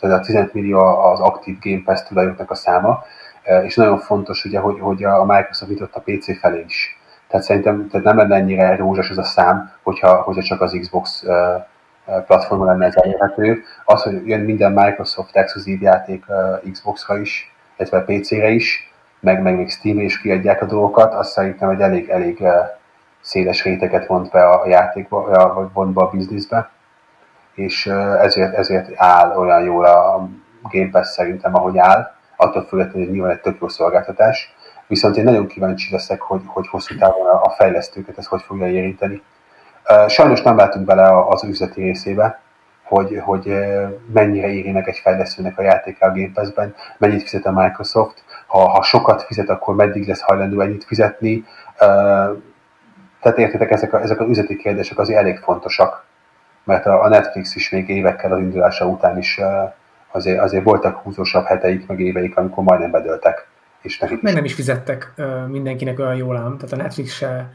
[0.00, 3.02] tehát a 15 millió az aktív Game Pass tulajoknak a száma,
[3.64, 6.98] és nagyon fontos ugye, hogy, hogy a Microsoft nyitott a PC felé is.
[7.28, 11.24] Tehát szerintem tehát nem lenne ennyire rózsas ez a szám, hogyha, hogyha csak az Xbox
[12.26, 13.62] platformon lenne ez elérhető.
[13.84, 16.24] Az, hogy jön minden Microsoft exkluzív játék
[16.72, 21.68] Xbox-ra is, illetve PC-re is, meg, meg még Steam is kiadják a dolgokat, azt szerintem
[21.68, 22.42] egy elég, elég
[23.24, 26.70] széles réteget vont be a játékba, vagy vont be a bizniszbe
[27.54, 27.86] és
[28.20, 30.28] ezért, ezért áll olyan jól a
[30.62, 34.54] Game Pass szerintem, ahogy áll, attól függetlenül, hogy nyilván egy tök jó szolgáltatás.
[34.86, 39.22] Viszont én nagyon kíváncsi leszek, hogy, hogy hosszú távon a fejlesztőket ez hogy fogja érinteni.
[40.08, 42.40] Sajnos nem látunk bele az üzleti részébe,
[42.82, 43.54] hogy, hogy
[44.12, 48.68] mennyire éri meg egy fejlesztőnek a játéka a Game Pass-ben, mennyit fizet a Microsoft, ha,
[48.68, 51.44] ha sokat fizet, akkor meddig lesz hajlandó ennyit fizetni.
[53.24, 56.04] Tehát értitek, ezek, a, ezek az üzleti kérdések azért elég fontosak
[56.64, 59.40] mert a Netflix is még évekkel az indulása után is
[60.12, 63.48] azért, azért voltak húzósabb heteik, meg éveik, amikor majdnem bedöltek.
[63.82, 65.12] És nekik meg nem is fizettek
[65.48, 67.52] mindenkinek olyan jól ám, tehát a Netflix se,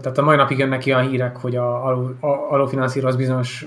[0.00, 2.16] tehát a mai napig jönnek olyan hírek, hogy a, alul,
[2.50, 3.66] alulfinanszíroz bizonyos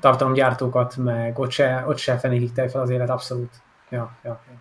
[0.00, 3.50] tartalomgyártókat, meg ott se, ott se fenékig tej fel az élet, abszolút.
[3.88, 4.54] Ja, ja, ja.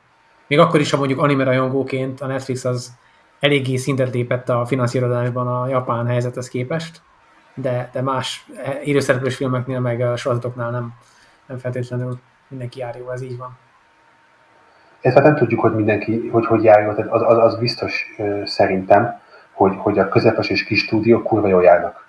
[0.47, 2.91] Még akkor is, ha mondjuk anime rajongóként a Netflix az
[3.39, 7.01] eléggé szintet lépett a finanszírozásban a japán helyzethez képest,
[7.53, 8.47] de, de más
[8.83, 10.93] élőszereplős filmeknél, meg a sorozatoknál nem,
[11.45, 13.57] nem feltétlenül mindenki jár jó, ez így van.
[15.01, 19.19] Ezt hát nem tudjuk, hogy mindenki, hogy hogy jár jó, az, az, az biztos szerintem,
[19.51, 22.04] hogy, hogy a közepes és kis stúdiók kurva jól járnak.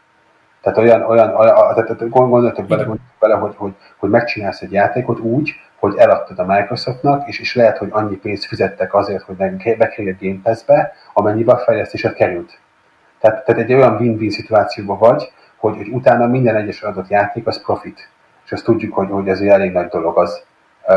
[0.67, 2.87] Tehát olyan, olyan, olyan tehát gondoltok bele,
[3.19, 7.79] bele hogy, hogy, hogy megcsinálsz egy játékot úgy, hogy eladtad a Microsoftnak, és, és lehet,
[7.79, 9.37] hogy annyi pénzt fizettek azért, hogy
[9.77, 12.59] bekerülj a Game Pass-be, amennyibe a fejlesztésed került.
[13.21, 17.63] Tehát, tehát egy olyan win-win szituációban vagy, hogy, hogy utána minden egyes adott játék az
[17.63, 18.09] profit.
[18.45, 20.43] És azt tudjuk, hogy, hogy ez egy elég nagy dolog az
[20.89, 20.97] uh,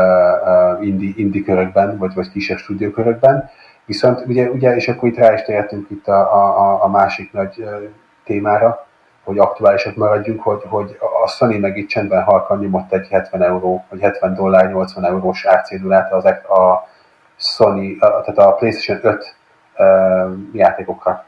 [0.78, 3.50] uh, indie, indie körökben, vagy, vagy kisebb stúdiókörökben.
[3.84, 7.54] Viszont ugye, ugye, és akkor itt rá is térhetünk itt a, a, a másik nagy
[7.58, 7.82] uh,
[8.24, 8.88] témára,
[9.24, 13.84] hogy aktuálisak maradjunk, hogy, hogy a Sony meg itt csendben halkan nyomott egy 70 euró,
[13.90, 16.88] vagy 70 dollár, 80 eurós árcédulát az a
[17.36, 19.34] Sony, a, tehát a PlayStation 5
[19.76, 21.24] uh, játékokra.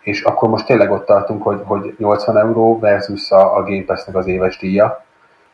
[0.00, 4.16] És akkor most tényleg ott tartunk, hogy, hogy 80 euró versus a, a Game Pass-nek
[4.16, 5.04] az éves díja,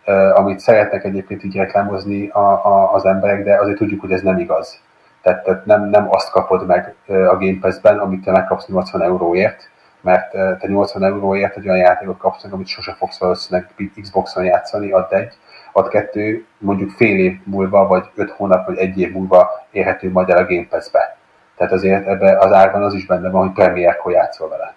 [0.07, 4.23] uh, amit szeretnek egyébként így reklámozni a, a, az emberek, de azért tudjuk, hogy ez
[4.23, 4.81] nem igaz.
[5.23, 9.71] Tehát, tehát nem, nem azt kapod meg a Game Pass-ben, amit te megkapsz 80 euróért,
[10.09, 15.12] mert te 80 euróért egy olyan játékot kapsz amit sose fogsz valószínűleg Xboxon játszani, ad
[15.12, 15.33] egy,
[15.73, 20.29] ad kettő, mondjuk fél év múlva, vagy öt hónap, vagy egy év múlva érhető majd
[20.29, 21.16] el a Game Pass-be.
[21.57, 24.75] Tehát azért ebbe az árban az is benne van, hogy premierkor játszol vele.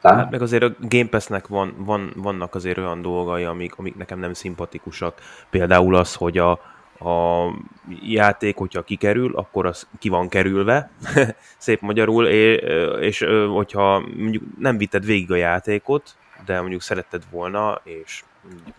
[0.00, 0.16] Nem?
[0.16, 4.18] Hát meg azért a Game Pass-nek van, van, vannak azért olyan dolgai, amik, amik nekem
[4.18, 5.18] nem szimpatikusak.
[5.50, 6.60] Például az, hogy a,
[6.98, 7.46] a
[8.02, 10.90] játék, hogyha kikerül, akkor az ki van kerülve,
[11.58, 12.60] szép magyarul, és,
[13.00, 18.24] és hogyha mondjuk nem vitted végig a játékot, de mondjuk szeretted volna, és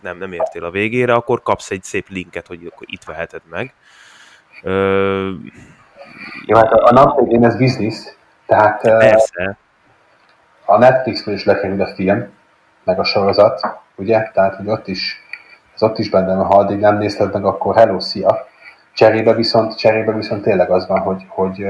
[0.00, 3.74] nem, nem értél a végére, akkor kapsz egy szép linket, hogy akkor itt veheted meg.
[4.62, 5.30] Ö...
[6.46, 9.56] Jó, hát a nap végén ez biznisz, tehát Persze.
[10.64, 12.28] a Netflixről is lekerül a film,
[12.84, 14.30] meg a sorozat, ugye?
[14.32, 15.22] Tehát, hogy ott is
[15.78, 18.46] ez ott is benne ha addig nem nézted meg, akkor hello, szia.
[18.94, 21.64] Cserébe viszont, cserébe viszont tényleg az van, hogy, hogy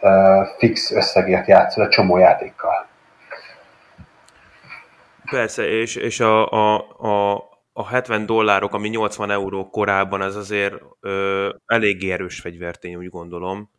[0.00, 2.86] uh, fix összegért játszol a csomó játékkal.
[5.30, 10.74] Persze, és, és a, a, a, a 70 dollárok, ami 80 euró korábban, ez azért
[11.00, 13.70] ö, elég erős fegyvertény, úgy gondolom.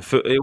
[0.00, 0.42] Fő, jó,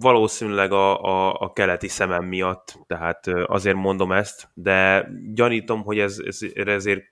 [0.00, 6.18] valószínűleg a, a, a keleti szemem miatt, tehát azért mondom ezt, de gyanítom, hogy ez,
[6.26, 7.02] ez ezért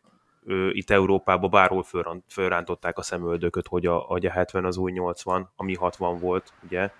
[0.72, 1.84] itt Európában bárhol
[2.28, 6.90] fölrántották a szemöldököt, hogy a, hogy a 70 az új 80, ami 60 volt, ugye?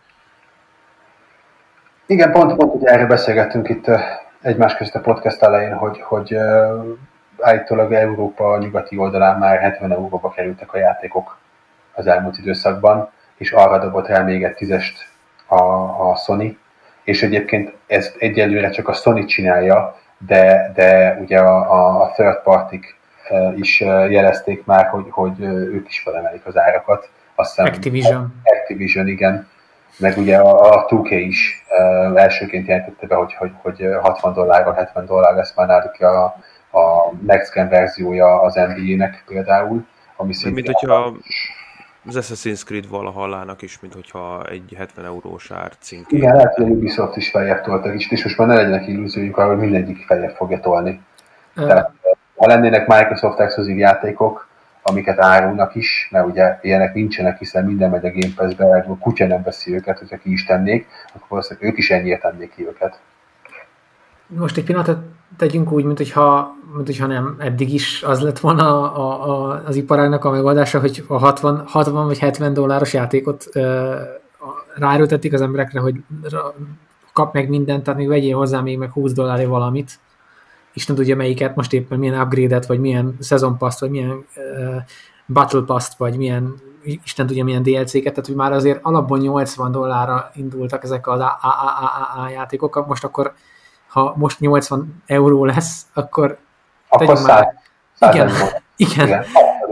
[2.06, 3.90] Igen, pont, pont ugye erről beszélgettünk itt
[4.40, 6.36] egymás között a podcast elején, hogy, hogy
[7.38, 11.38] állítólag Európa nyugati oldalán már 70 euróba kerültek a játékok
[11.92, 15.06] az elmúlt időszakban és arra dobott rá még egy tízest
[15.46, 15.62] a,
[16.10, 16.58] a Sony,
[17.04, 22.74] és egyébként ezt egyelőre csak a Sony csinálja, de, de ugye a, a, third party
[23.56, 27.10] is jelezték már, hogy, hogy ők is felemelik az árakat.
[27.34, 28.42] Azt hiszem, Activision.
[28.44, 29.48] Activision, igen.
[29.98, 31.66] Meg ugye a, a 2K is
[32.14, 36.24] elsőként jelentette be, hogy, hogy, hogy 60 dollárra, 70 dollár lesz már náluk a,
[36.78, 39.86] a Next Gen verziója az NBA-nek például.
[40.16, 41.16] Ami szintén mint hogyha
[42.06, 46.06] az Assassin's Creed valahallának is, mint hogyha egy 70 eurós ár cink.
[46.12, 49.36] Igen, lehet, hogy a Ubisoft is feljebb tolta is, és most már ne legyenek illúziójuk
[49.36, 51.00] arra, hogy mindegyik feljebb fogja tolni.
[51.56, 51.66] Uh.
[51.66, 51.90] Tehát,
[52.36, 54.48] ha lennének Microsoft exkluzív játékok,
[54.82, 59.26] amiket árulnak is, mert ugye ilyenek nincsenek, hiszen minden megy a Game Pass-be, a kutya
[59.26, 63.00] nem veszi őket, hogyha ki is tennék, akkor valószínűleg ők is ennyire tennék ki őket
[64.36, 64.98] most egy pillanatot
[65.36, 67.36] tegyünk úgy, mint hogyha, mint hogyha nem.
[67.38, 72.06] Eddig is az lett volna a, a, az iparágnak a megoldása, hogy a 60, 60
[72.06, 73.94] vagy 70 dolláros játékot uh,
[74.74, 75.94] ráerőtették az emberekre, hogy
[77.12, 79.98] kap meg mindent, tehát még vegyél hozzá még meg 20 dollárért valamit.
[80.72, 84.76] Isten tudja melyiket, most éppen milyen upgrade-et, vagy milyen season pass vagy milyen uh,
[85.26, 90.30] battle pass vagy milyen Isten tudja milyen DLC-ket, tehát hogy már azért alapból 80 dollárra
[90.34, 93.34] indultak ezek az AAA játékok, most akkor
[93.92, 96.38] ha most 80 euró lesz, akkor,
[96.88, 97.48] akkor már...
[97.98, 98.30] igen,
[98.76, 99.08] igen.
[99.08, 99.24] igen.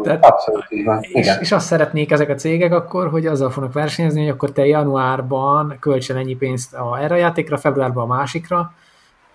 [0.02, 0.98] Tehát, abszolút így van.
[1.02, 1.40] És, igen.
[1.40, 5.76] és azt szeretnék ezek a cégek akkor, hogy azzal fognak versenyezni, hogy akkor te januárban
[5.80, 8.72] költsen ennyi pénzt a, erre a játékra, februárban a másikra,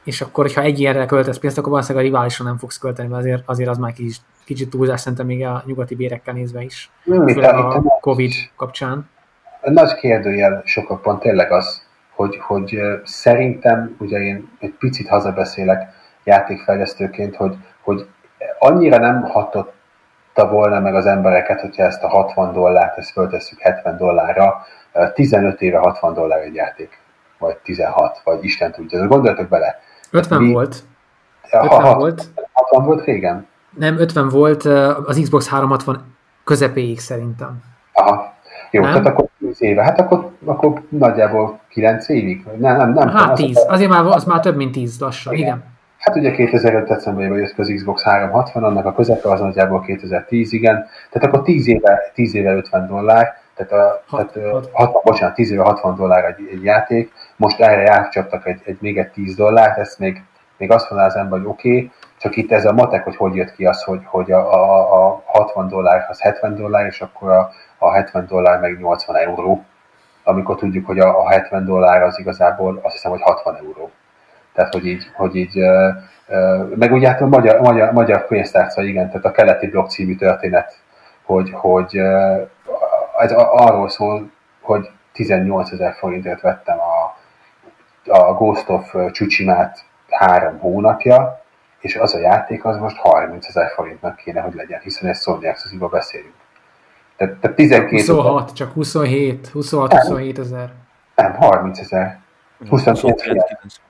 [0.03, 3.21] és akkor, hogyha egy ilyenre költesz pénzt, akkor valószínűleg a riválisra nem fogsz költeni, mert
[3.21, 6.91] azért, azért az már kicsit, kicsit túlzás szerintem még a nyugati bérekkel nézve is.
[7.03, 9.09] Mi, a, a Covid kapcsán.
[9.61, 11.84] A nagy kérdőjel sokkal pont tényleg az,
[12.15, 15.89] hogy, hogy szerintem, ugye én egy picit hazabeszélek
[16.23, 18.07] játékfejlesztőként, hogy, hogy
[18.59, 23.97] annyira nem hatotta volna meg az embereket, hogyha ezt a 60 dollárt, ezt föltesszük 70
[23.97, 24.65] dollárra,
[25.13, 26.99] 15 éve 60 dollár egy játék,
[27.37, 29.07] vagy 16, vagy Isten tudja.
[29.07, 29.79] Gondoljatok bele.
[30.11, 30.75] 50 Mi, volt.
[31.43, 32.23] 50 60, volt.
[32.51, 33.47] 60 volt régen?
[33.69, 34.63] Nem, 50 volt
[35.05, 37.63] az Xbox 360 közepéig szerintem.
[37.93, 38.33] Aha.
[38.71, 38.91] Jó, nem?
[38.91, 39.27] tehát akkor
[39.57, 39.83] 10 éve.
[39.83, 42.45] Hát akkor, akkor nagyjából 9 évig?
[42.57, 43.09] Nem, nem, nem.
[43.09, 43.57] Hát 10.
[43.57, 45.45] Az, azért már, az már több mint 10 lassan, igen.
[45.45, 45.63] igen.
[45.97, 50.85] Hát ugye 2005 decemberben jött az Xbox 360, annak a közepe az nagyjából 2010, igen.
[51.11, 54.69] Tehát akkor 10 éve, 10 éve 50 dollár, tehát, a, hat, tehát hat.
[54.73, 58.97] 60, bocsánat, 10 éve 60 dollár egy, egy játék, most erre átcsaptak egy, egy, még
[58.97, 60.23] egy 10 dollárt, ezt még,
[60.57, 63.35] még azt mondaná az ember, hogy oké, okay, csak itt ez a matek, hogy hogy
[63.35, 67.31] jött ki az, hogy, hogy a, a, a 60 dollár az 70 dollár, és akkor
[67.31, 69.65] a, a 70 dollár meg 80 euró,
[70.23, 73.91] amikor tudjuk, hogy a, a 70 dollár az igazából azt hiszem, hogy 60 euró.
[74.53, 75.59] Tehát, hogy így, hogy így
[76.75, 80.73] meg ugye hát a magyar, magyar, magyar pénztárca, igen, tehát a keleti blokk című történet,
[81.25, 81.97] hogy, hogy
[83.17, 87.17] ez arról szól, hogy 18 ezer forintért vettem a,
[88.11, 91.44] a Ghost of Csucsimát három hónapja,
[91.85, 95.45] és az a játék az most 30 ezer forintnak kéne, hogy legyen, hiszen egy Sony
[95.45, 96.33] exclusive beszélünk.
[97.17, 100.71] Tehát, tehát 12 26, csak 27, 26-27 ezer.
[101.15, 102.19] Nem, 30 ezer.
[102.69, 103.23] 29,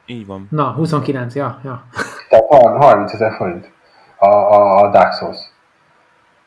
[0.05, 0.47] Így van.
[0.51, 1.59] Na, 29, ja.
[1.63, 1.83] ja.
[2.29, 2.45] Tehát
[2.83, 3.71] 30 ezer forint
[4.17, 5.37] a, a, a Dark Souls.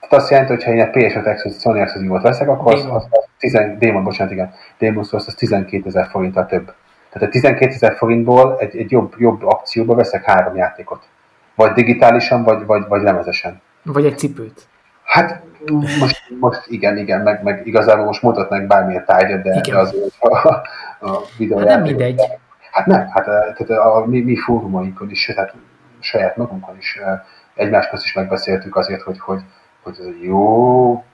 [0.01, 3.07] Tehát azt jelenti, hogy ha én egy PS5 Exodus, Sony Exodus veszek, akkor az, az,
[3.11, 6.75] az 10, Demon, bocsánat, igen, Demon Souls az 12 ezer forinttal több.
[7.11, 11.09] Tehát a 12 ezer forintból egy, egy jobb, jobb akcióba veszek három játékot.
[11.59, 13.61] Vagy digitálisan, vagy, vagy, vagy lemezesen.
[13.83, 14.69] Vagy egy cipőt.
[15.05, 15.43] Hát
[16.01, 20.49] most, most igen, igen, meg, meg igazából most mutatnak bármilyen tárgyat, de, de azért a,
[21.01, 21.71] a videójáték...
[21.71, 22.21] Hát nem mindegy.
[22.71, 25.55] Hát nem, hát eh, tehát a, a mi, mi fórumainkon is, tehát
[26.01, 27.21] saját magunkon is eh,
[27.55, 29.41] egymás közt is megbeszéltük azért, hogy, hogy,
[29.83, 31.05] hogy ez jó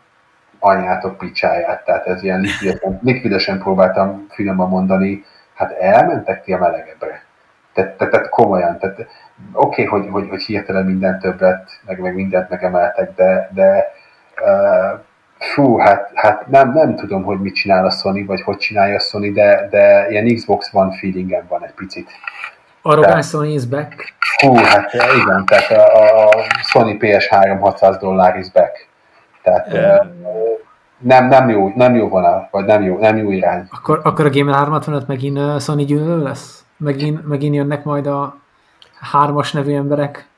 [0.58, 5.24] anyátok picsáját, tehát ez ilyen likvidesen, likvidesen próbáltam finoman mondani,
[5.54, 7.22] hát elmentek ti a melegebbre.
[7.72, 9.06] Tehát, tehát, tehát komolyan, tehát
[9.52, 13.92] oké, okay, hogy, hogy, hogy hirtelen minden többet, meg, meg mindent megemeltek, de, de
[14.40, 15.00] uh,
[15.38, 19.00] fú, hát, hát nem, nem tudom, hogy mit csinál a Sony, vagy hogy csinálja a
[19.00, 22.10] Sony, de, de ilyen Xbox One feelingem van egy picit.
[22.82, 24.14] Arrogáns Sony is back.
[24.42, 28.88] Hú, hát igen, tehát a, a Sony PS3 600 dollár is back.
[29.42, 30.06] Tehát uh,
[30.98, 33.66] nem, nem, jó, nem jó vonal, vagy nem jó, nem jó irány.
[33.70, 36.64] Akkor, akkor a Gamer 365 megint Sony gyűlölő lesz?
[36.76, 38.36] Megint, megint jönnek majd a
[39.12, 40.28] hármas nevű emberek?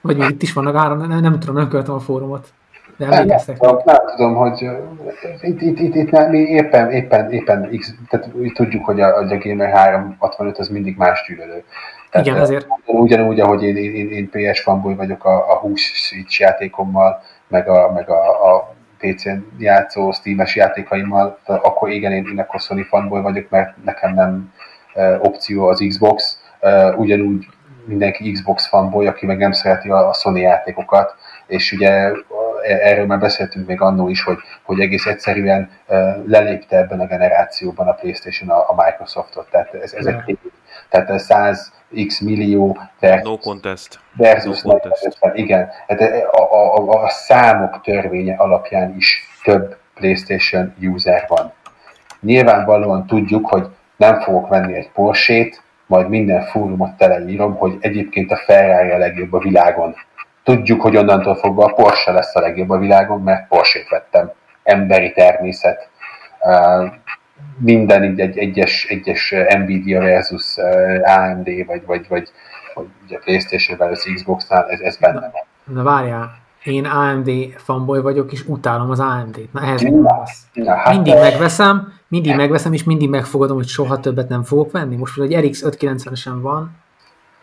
[0.00, 2.52] Vagy még itt is vannak három, nem, nem tudom, nem követem a fórumot.
[2.96, 4.68] De nem, nem, tudom, nem tudom, hogy
[5.40, 9.38] itt, itt, itt, itt nem, mi éppen, éppen, éppen X, tehát tudjuk, hogy a, a
[9.38, 11.64] Gamer 365 az mindig más gyűlölő.
[12.10, 12.66] Tehát Igen, ezért.
[12.84, 17.92] Ugyanúgy, ahogy én, én, én PS fanboy vagyok a, a 20 Switch játékommal, meg a,
[17.92, 23.50] meg a, a PC-n játszó Steam-es játékaimmal, akkor igen, én, én akkor Sony fanboy vagyok,
[23.50, 24.52] mert nekem nem
[25.18, 26.40] opció az Xbox.
[26.96, 27.46] Ugyanúgy
[27.86, 31.14] mindenki Xbox fanboy, aki meg nem szereti a Sony játékokat,
[31.46, 32.12] és ugye e,
[32.62, 35.70] erről már beszéltünk még annó is, hogy, hogy egész egyszerűen
[36.26, 40.38] lelépte ebben a generációban a Playstation a, a Microsoftot, tehát ez, ez egy egy
[40.88, 41.72] tehát 100
[42.06, 44.00] x millió versus, no contest.
[44.16, 45.18] versus no contest.
[45.34, 51.52] igen, hát a, a, a, a számok törvénye alapján is több PlayStation user van.
[52.20, 53.66] Nyilvánvalóan tudjuk, hogy
[53.96, 59.32] nem fogok venni egy Porsche-t, majd minden fórumot teleírom, hogy egyébként a Ferrari a legjobb
[59.32, 59.94] a világon.
[60.42, 64.30] Tudjuk, hogy onnantól fogva a Porsche lesz a legjobb a világon, mert Porsche-t vettem.
[64.62, 65.88] Emberi természet.
[67.58, 70.56] Minden így egy egyes, egyes Nvidia versus
[71.02, 72.28] AMD, vagy, vagy, vagy,
[72.74, 75.74] vagy ugye Playstation versus Xbox-nál, ez, ez benne van.
[75.74, 79.52] Na várjál, én AMD fanboy vagyok, és utálom az AMD-t.
[79.52, 79.82] Na ehhez
[80.52, 82.36] na, hát mindig megveszem, mindig ne.
[82.36, 84.96] megveszem, és mindig megfogadom, hogy soha többet nem fogok venni.
[84.96, 86.70] Most egy RX 590-esen van,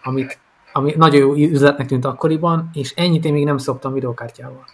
[0.04, 0.38] amit,
[0.74, 4.66] ami nagyon jó üzletnek tűnt akkoriban, és ennyit én még nem szoktam videókártyával.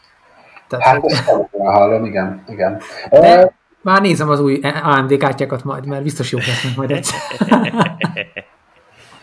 [0.67, 1.11] Tehát, hát hogy...
[1.11, 2.81] ezt hallom, igen, igen.
[3.09, 7.19] De már nézem az új AMD kártyákat majd, mert biztos jók lesznek majd egyszer.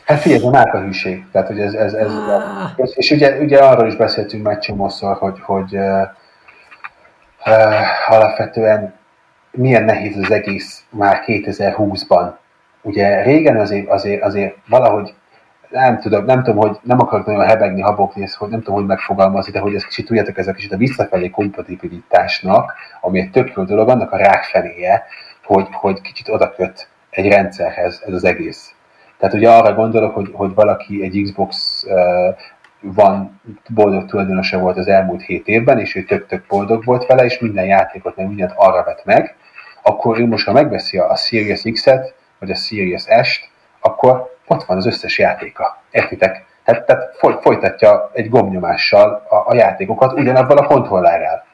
[0.06, 1.24] Hát figyelj, a márkahűség.
[1.32, 2.70] Tehát, hogy ez, ez, ez, ah.
[2.76, 6.02] ez és ugye, ugye arról is beszéltünk már csomószor, hogy, hogy uh,
[7.46, 8.94] uh, alapvetően
[9.50, 12.32] milyen nehéz az egész már 2020-ban.
[12.82, 15.14] Ugye régen azért, azért, azért valahogy
[15.70, 19.52] nem tudom, nem tudom, hogy nem akarok nagyon hebegni, habogni, hogy nem tudom, hogy megfogalmazni,
[19.52, 23.62] de hogy ez kicsit tudjátok, ez a kicsit a visszafelé kompatibilitásnak, ami egy tök jó
[23.62, 25.04] dolog, annak a rákfeléje,
[25.44, 28.75] hogy, hogy kicsit oda köt egy rendszerhez ez az egész.
[29.18, 31.84] Tehát ugye arra gondolok, hogy, hogy valaki egy Xbox
[32.80, 37.38] van boldog tulajdonosa volt az elmúlt hét évben, és ő tök-tök boldog volt vele, és
[37.38, 39.36] minden játékot, meg mindent arra vett meg,
[39.82, 43.48] akkor ő most, ha megveszi a Series X-et, vagy a Series S-t,
[43.80, 45.82] akkor ott van az összes játéka.
[45.90, 46.44] Értitek?
[46.64, 51.44] Tehát, tehát folytatja egy gombnyomással a, a játékokat ugyanabban a kontrollerrel.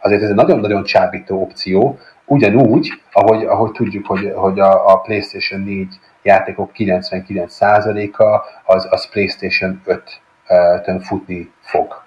[0.00, 5.60] azért ez egy nagyon-nagyon csábító opció, ugyanúgy, ahogy, ahogy tudjuk, hogy, hogy a, a PlayStation
[5.60, 5.88] 4
[6.24, 9.82] játékok 99%-a az, az PlayStation
[10.48, 12.02] 5-tön futni fog.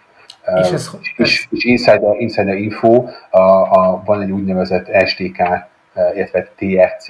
[0.56, 5.38] És, ez, és, és insider, insider info, a, a, van egy úgynevezett SDK,
[6.14, 7.08] illetve TRC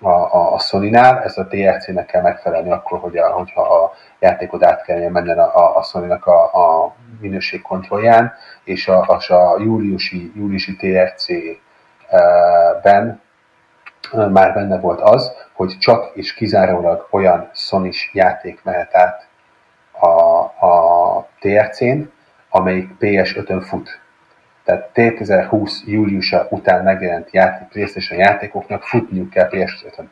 [0.00, 4.64] a, a, a Sony-nál, ez a TRC-nek kell megfelelni akkor, hogy a, hogyha a játékot
[4.64, 8.32] át kelljen menni a, a, a Sony-nak a, a minőségkontrollján,
[8.64, 11.60] és a, a, a júliusi, júliusi TRC-ben
[14.12, 19.26] már benne volt az, hogy csak és kizárólag olyan sony játék mehet át
[20.00, 20.06] a,
[20.66, 22.00] a TRC-n,
[22.48, 24.00] amelyik PS5-ön fut.
[24.64, 30.10] Tehát 2020 júliusa után megjelent játék, PlayStation játékoknak futniuk kell PS5-ön.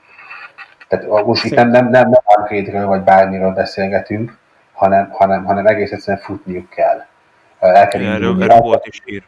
[0.89, 4.39] Tehát most itt nem, nem, nem, nem upgrade vagy bármiről beszélgetünk,
[4.73, 7.05] hanem, hanem, hanem egész egyszerűen futniuk kell.
[7.59, 9.23] El kell erről, erről volt is hír.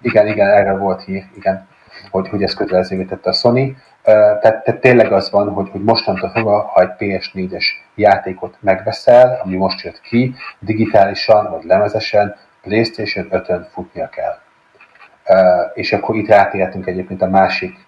[0.00, 1.66] Igen, igen, erről volt hír, igen,
[2.10, 3.76] hogy, hogy ezt kötelezővé tette a Sony.
[4.02, 9.56] Tehát, tehát tényleg az van, hogy, hogy mostantól fogva, ha egy PS4-es játékot megveszel, ami
[9.56, 14.38] most jött ki, digitálisan vagy lemezesen, PlayStation 5-ön futnia kell.
[15.74, 17.86] És akkor itt rátérhetünk egyébként a másik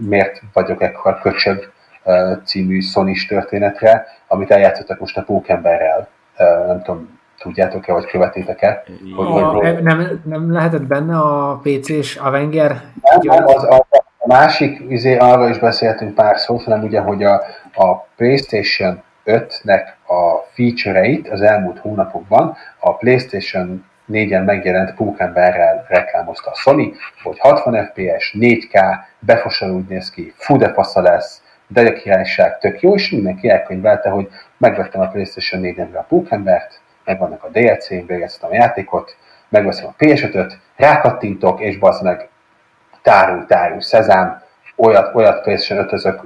[0.00, 1.72] Miért vagyok ekkor köcsög
[2.44, 6.08] című sony történetre, amit eljátszottak most a Pókemberrel.
[6.66, 8.82] Nem tudom, tudjátok-e, vagy követétek-e?
[9.16, 12.70] Hogy, a, hogy, nem, nem lehetett benne a PC-s Avenger?
[13.02, 17.22] Nem, nem az, a, a másik, izé, arra is beszéltünk pár szót, hanem ugye, hogy
[17.22, 17.42] a,
[17.74, 26.54] a PlayStation 5-nek a feature-eit az elmúlt hónapokban a PlayStation 4-en megjelent Pókemberrel reklámozta a
[26.54, 31.92] Sony, hogy 60 FPS, 4K, befosan úgy néz ki, fú de fasza lesz, de a
[31.92, 37.48] királyság tök jó, és mindenki elkönyvelte, hogy megvettem a PlayStation 4-emre a Pókembert, megvannak a
[37.48, 39.16] DLC-n, végeztem a játékot,
[39.48, 42.28] megveszem a PS5-öt, rákattintok, és bazd meg,
[43.08, 44.42] tárul, tárul, szezám,
[44.76, 46.24] olyat, olyat PlayStation 5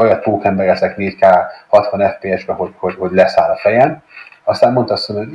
[0.00, 1.36] olyat pókember ezek 4K
[1.68, 4.02] 60 FPS-be, hogy, hogy, hogy leszáll a fejem.
[4.44, 5.28] Aztán mondta azt, hogy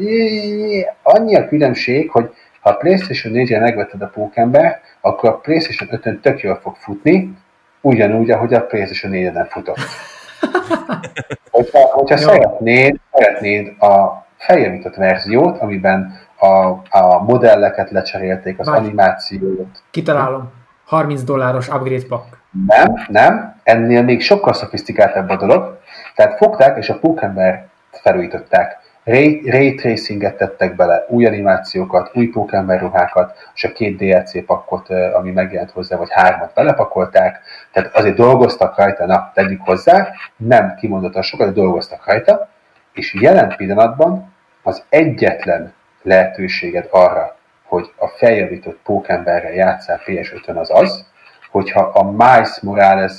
[1.03, 6.19] annyi a különbség, hogy ha a PlayStation 4-en megvetted a pókember, akkor a PlayStation 5-ön
[6.19, 7.37] tök jól fog futni,
[7.81, 9.77] ugyanúgy, ahogy a PlayStation 4-en futott.
[11.51, 16.47] hogyha hogyha szeretnéd, szeretnéd a feljavított verziót, amiben a,
[16.89, 18.79] a modelleket lecserélték, az Várj.
[18.79, 19.83] animációt.
[19.91, 20.58] Kitalálom.
[20.89, 22.37] 30 dolláros upgrade pack.
[22.67, 25.79] Nem, nem, ennél még sokkal szofisztikáltabb a dolog.
[26.15, 28.77] Tehát fogták és a Pókember felújították.
[29.03, 34.89] Ray, ray tracinget tettek bele, új animációkat, új Pokémon ruhákat, és a két DLC pakkot,
[34.89, 41.21] ami megjelent hozzá, vagy hármat belepakolták, tehát azért dolgoztak rajta, na, tegyük hozzá, nem kimondottan
[41.21, 42.49] sokat, de dolgoztak rajta,
[42.93, 44.33] és jelen pillanatban
[44.63, 47.38] az egyetlen lehetőséged arra,
[47.69, 51.05] hogy a feljavított Pókemberrel játszál PS5-ön az az,
[51.51, 53.13] hogyha a Miles Morales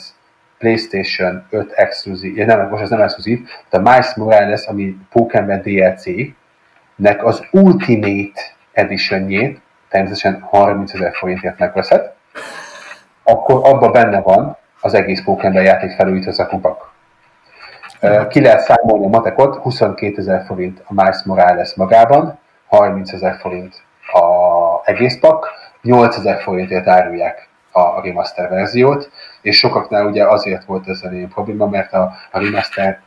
[0.58, 5.60] PlayStation 5 exkluzív, ja, nem, most ez nem exkluzív, de a Miles Morales, ami Pokémon
[5.60, 6.04] DLC,
[6.96, 8.40] nek az Ultimate
[8.72, 12.12] Editionjét, természetesen 30 ezer forintért megveszed,
[13.22, 16.92] akkor abban benne van az egész Pokémon játék felújítva a kupak.
[18.28, 23.82] Ki lehet számolni a matekot, 22 ezer forint a Miles Morales magában, 30 ezer forint
[24.90, 25.46] egész pak,
[25.82, 29.10] 8 ezer forintért árulják a remaster verziót,
[29.42, 33.00] és sokaknál ugye azért volt ez a probléma, mert a, a remaster,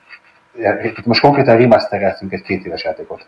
[1.06, 3.28] most konkrétan remastereltünk egy két éves játékot.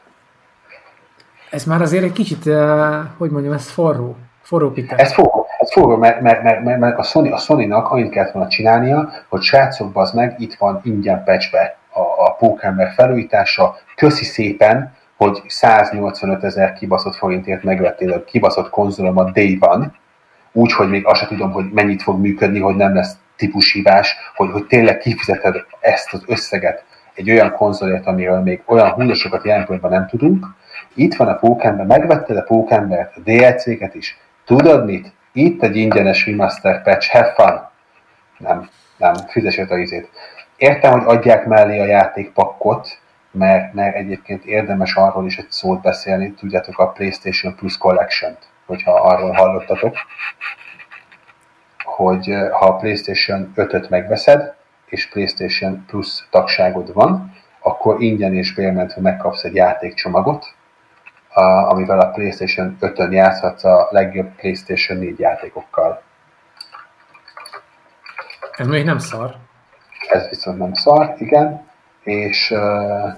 [1.49, 4.95] Ez már azért egy kicsit, uh, hogy mondjam, ez forró, forró pite.
[4.95, 8.31] Ez forró, ez forró, mert, mert, mert, mert, mert a, Sony, a Sony-nak annyit kellett
[8.31, 14.23] volna csinálnia, hogy srácok, az meg, itt van ingyen pecsbe a, a Pokémon felújítása, köszi
[14.23, 19.95] szépen, hogy 185 ezer kibaszott forintért megvettél a kibaszott konzolomat day van,
[20.51, 24.51] úgy, hogy még azt sem tudom, hogy mennyit fog működni, hogy nem lesz típushívás, hogy,
[24.51, 26.83] hogy tényleg kifizeted ezt az összeget
[27.15, 30.45] egy olyan konzolért, amiről még olyan hullosokat jelen nem tudunk.
[30.93, 34.17] Itt van a Pókember, megvetted a Pókembert, a DLC-ket is.
[34.45, 35.11] Tudod mit?
[35.33, 37.69] Itt egy ingyenes remaster patch, have fun.
[38.37, 40.09] Nem, nem, fizes a izét.
[40.57, 42.99] Értem, hogy adják mellé a játékpakkot,
[43.35, 48.93] mert, mert egyébként érdemes arról is egy szót beszélni, tudjátok a PlayStation Plus Collection-t hogyha
[48.93, 49.95] arról hallottatok,
[51.83, 54.53] hogy eh, ha a PlayStation 5-öt megveszed,
[54.85, 60.55] és PlayStation Plus tagságod van, akkor ingyen és bérmentve megkapsz egy játékcsomagot,
[61.69, 66.01] amivel a PlayStation 5-ön játszhatsz a legjobb PlayStation 4 játékokkal.
[68.51, 69.35] Ez még nem szar.
[70.09, 71.67] Ez viszont nem szar, igen.
[72.03, 73.15] És eh,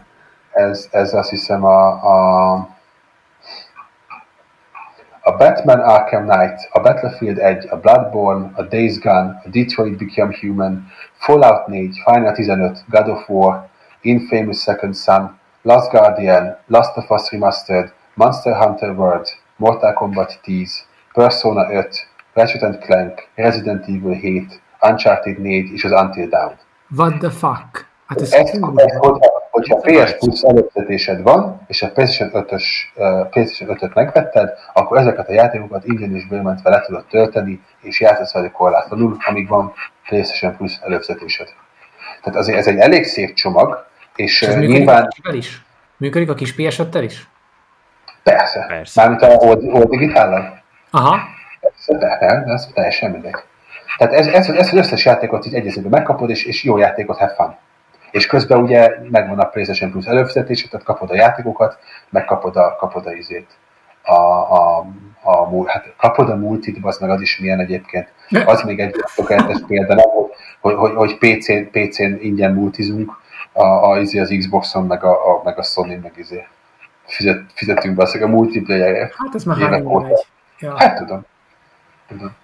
[0.57, 2.75] ez, ez azt hiszem a, a
[5.21, 10.33] a Batman Arkham Knight, a Battlefield 1, a Bloodborne, a Days Gone, a Detroit Become
[10.41, 13.69] Human, Fallout 4, Final 15, God of War,
[14.01, 20.85] Infamous Second Son, Last Guardian, Last of Us Remastered, Monster Hunter World, Mortal Kombat 10,
[21.13, 26.57] Persona 5, Ratchet Clank, Resident Evil 7, Uncharted 4 és az Until Dawn.
[26.95, 27.85] What the fuck?
[28.05, 28.59] Hát ez, ez, ez
[29.57, 32.63] hogyha, hogyha PS Plus előfizetésed van, és a PlayStation 5-ös
[32.95, 37.99] uh, PlayStation 5-öt megvetted, akkor ezeket a játékokat ingyen és bőmentve le tudod tölteni, és
[37.99, 39.73] játszhatsz velük korlátlanul, amíg van
[40.07, 41.47] PlayStation Plus előfizetésed.
[42.21, 43.85] Tehát azért ez egy elég szép csomag,
[44.15, 45.01] és, és ez nyilván...
[45.01, 45.61] Működik a is?
[45.97, 47.27] Működik a kis ps is?
[48.23, 48.65] Persze.
[48.67, 49.01] Persze.
[49.01, 50.61] Mármint a old, old digitállal?
[50.91, 51.19] Aha.
[51.59, 53.35] Persze, de, de ez teljesen mindegy.
[53.97, 57.33] Tehát ez, ez, ez, az összes játékot így egyezőben megkapod, és, és jó játékot have
[57.33, 57.55] fun.
[58.11, 61.77] És közben ugye megvan a PlayStation Plus előfizetése, tehát kapod a játékokat,
[62.09, 63.47] megkapod a, kapod a izét.
[64.03, 64.85] A, a,
[65.23, 68.13] a, hát kapod a multit, az meg az is milyen egyébként.
[68.45, 70.05] Az még egy tökéletes példa, nem,
[70.59, 73.11] hogy, hogy, hogy PC-n, PC-n ingyen multizunk,
[73.51, 76.47] a, a, izé az Xboxon, meg a, a, meg a Sony, meg izé.
[77.05, 79.85] Fizet, fizetünk be a multiplayer Hát ez már hány
[80.59, 80.77] ja.
[80.77, 81.25] Hát tudom.
[82.07, 82.35] tudom.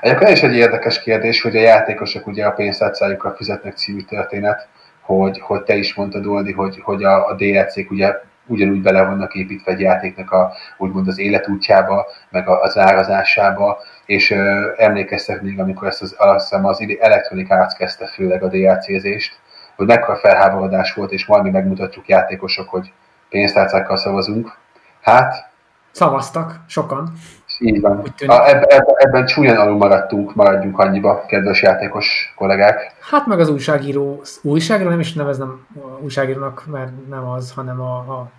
[0.00, 4.68] Egyébként is egy érdekes kérdés, hogy a játékosok ugye a pénztárcájukkal fizetnek című történet,
[5.06, 8.14] hogy, hogy te is mondtad, Oldi, hogy, hogy a, a DLC-k ugye
[8.46, 14.70] ugyanúgy bele vannak építve egy játéknak a, úgymond az életútjába, meg az árazásába, és ö,
[14.76, 19.38] emlékeztek még, amikor ezt az, azt az Electronic Arts kezdte főleg a DLC-zést,
[19.76, 22.92] hogy mekkora felháborodás volt, és majd mi megmutatjuk játékosok, hogy
[23.28, 24.58] pénztárcákkal szavazunk.
[25.02, 25.50] Hát...
[25.90, 27.12] Szavaztak, sokan.
[27.58, 27.98] Így van.
[28.26, 32.94] A, ebben, ebben, ebben csúnyan alul maradtunk, maradjunk annyiba, kedves játékos kollégák.
[33.10, 35.66] Hát meg az újságíró, újságíró nem is nevezem
[36.00, 38.30] újságírónak, mert nem az, hanem a, a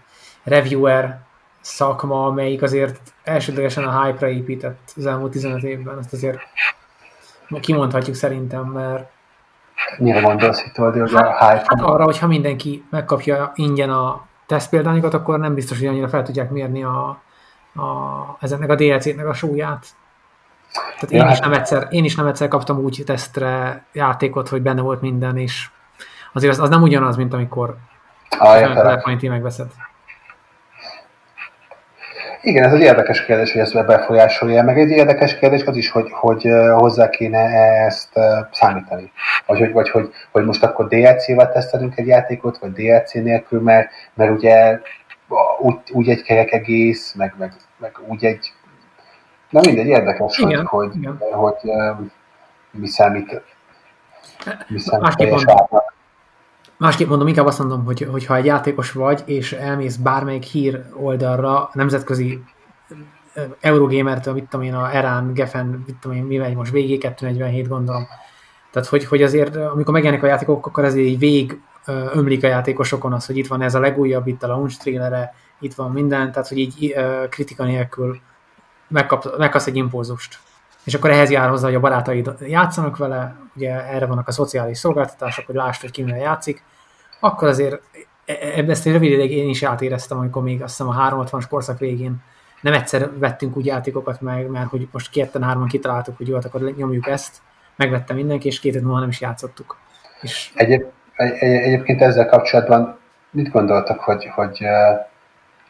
[0.44, 1.20] reviewer
[1.62, 5.98] szakma, amelyik azért elsődlegesen a hype-ra épített az elmúlt 15 évben.
[6.00, 6.40] Ezt azért
[7.60, 9.10] kimondhatjuk szerintem, mert
[9.98, 11.64] Mire gondolsz itt, hogy hát, a hype?
[11.66, 16.50] Hát arra, hogyha mindenki megkapja ingyen a tesztpéldányokat, akkor nem biztos, hogy annyira fel tudják
[16.50, 17.22] mérni a,
[17.78, 19.86] a, ezeknek a DLC-nek a súlyát.
[20.74, 24.50] Tehát én, ja, is hát- nem egyszer, én is nem egyszer kaptam úgy tesztre játékot,
[24.50, 25.70] hogy benne volt minden, és
[26.34, 27.78] azért az, az nem ugyanaz, mint amikor
[28.40, 29.68] ah, megveszed.
[32.42, 34.64] Igen, ez egy érdekes kérdés, hogy ezt befolyásolja.
[34.64, 37.40] Meg egy érdekes kérdés az is, hogy, hogy hozzá kéne
[37.86, 38.20] ezt
[38.52, 39.12] számítani.
[39.46, 43.90] Vagy, hogy, vagy hogy, hogy most akkor DLC-vel tesztelünk egy játékot, vagy DLC nélkül, mert,
[44.14, 44.80] mert ugye
[45.60, 48.54] úgy, úgy egy kerek egész, meg, meg, meg úgy egy...
[49.50, 51.18] Na mindegy, érdekes, igen, hogy, igen.
[51.18, 51.72] hogy, hogy
[52.72, 53.42] mi számít,
[54.68, 55.56] mi számít Másképp mondom,
[56.78, 60.84] Másképp mondom, inkább azt mondom, hogy, hogy ha egy játékos vagy, és elmész bármelyik hír
[60.94, 62.44] oldalra, nemzetközi
[63.60, 68.08] Eurogamer-től, mit tudom én, a Erán, Geffen, mit tudom én, mi megy most, VG247 gondolom.
[68.72, 71.62] Tehát, hogy, hogy azért, amikor megjelenik a játékok, akkor azért így vég
[72.14, 75.74] ömlik a játékosokon az, hogy itt van ez a legújabb, itt a launch trailere, itt
[75.74, 76.96] van minden, tehát, hogy így
[77.30, 78.20] kritika nélkül
[78.88, 80.40] megkap, megkapsz egy impulzust.
[80.84, 84.78] És akkor ehhez jár hozzá, hogy a barátaid játszanak vele, ugye erre vannak a szociális
[84.78, 86.64] szolgáltatások, hogy lásd, hogy ki játszik,
[87.20, 87.82] akkor azért
[88.26, 91.46] e, e, ezt egy rövid ideig én is átéreztem, amikor még azt hiszem a 360-as
[91.50, 92.22] korszak végén
[92.62, 96.46] nem egyszer vettünk úgy játékokat meg, mert hogy most ketten hárman kitaláltuk, hogy jó, hát
[96.46, 97.38] akkor nyomjuk ezt,
[97.76, 99.78] megvettem mindenki, és két év múlva nem is játszottuk.
[100.22, 100.52] És...
[100.56, 100.84] Egyéb,
[101.16, 102.98] egy, egyébként ezzel kapcsolatban
[103.32, 104.60] mit gondoltak, hogy, hogy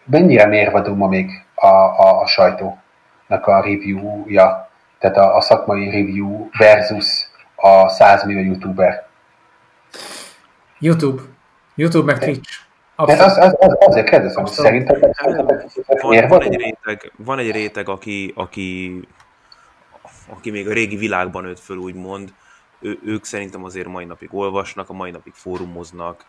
[0.10, 6.50] mennyire mérvadó ma még a, a, a sajtónak a review-ja, tehát a, a szakmai review
[6.58, 9.08] versus a 100 millió youtuber?
[10.80, 11.22] YouTube.
[11.76, 12.66] YouTube meg Twitch.
[12.96, 15.00] Az, az, az, az, azért kérdezem, hogy szerintem
[16.02, 19.00] van, van, egy réteg, van egy réteg, aki, aki,
[20.30, 22.34] aki még a régi világban nőtt föl, úgymond,
[22.80, 26.26] ő, ők szerintem azért mai napig olvasnak, a mai napig fórumoznak,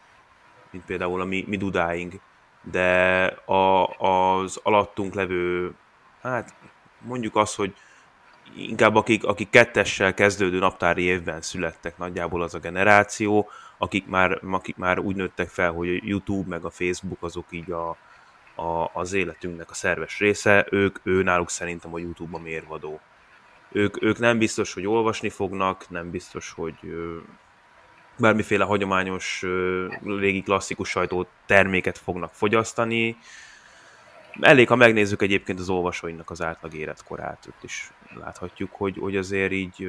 [0.70, 2.14] mint például a mi, mi dudáink,
[2.62, 5.74] de a, az alattunk levő,
[6.22, 6.54] hát
[6.98, 7.74] mondjuk azt, hogy
[8.56, 13.48] inkább akik, akik kettessel kezdődő naptári évben születtek nagyjából az a generáció,
[13.78, 17.70] akik már, akik már úgy nőttek fel, hogy a YouTube meg a Facebook azok így
[17.70, 17.88] a,
[18.54, 23.00] a, az életünknek a szerves része, ők, ő náluk szerintem a YouTube a mérvadó.
[23.72, 26.76] Ők, ők nem biztos, hogy olvasni fognak, nem biztos, hogy
[28.18, 29.44] bármiféle hagyományos,
[30.18, 33.16] régi klasszikus sajtó terméket fognak fogyasztani.
[34.40, 37.90] Elég, ha megnézzük egyébként az olvasóinak az átlag életkorát, ott is
[38.24, 39.88] láthatjuk, hogy, hogy azért így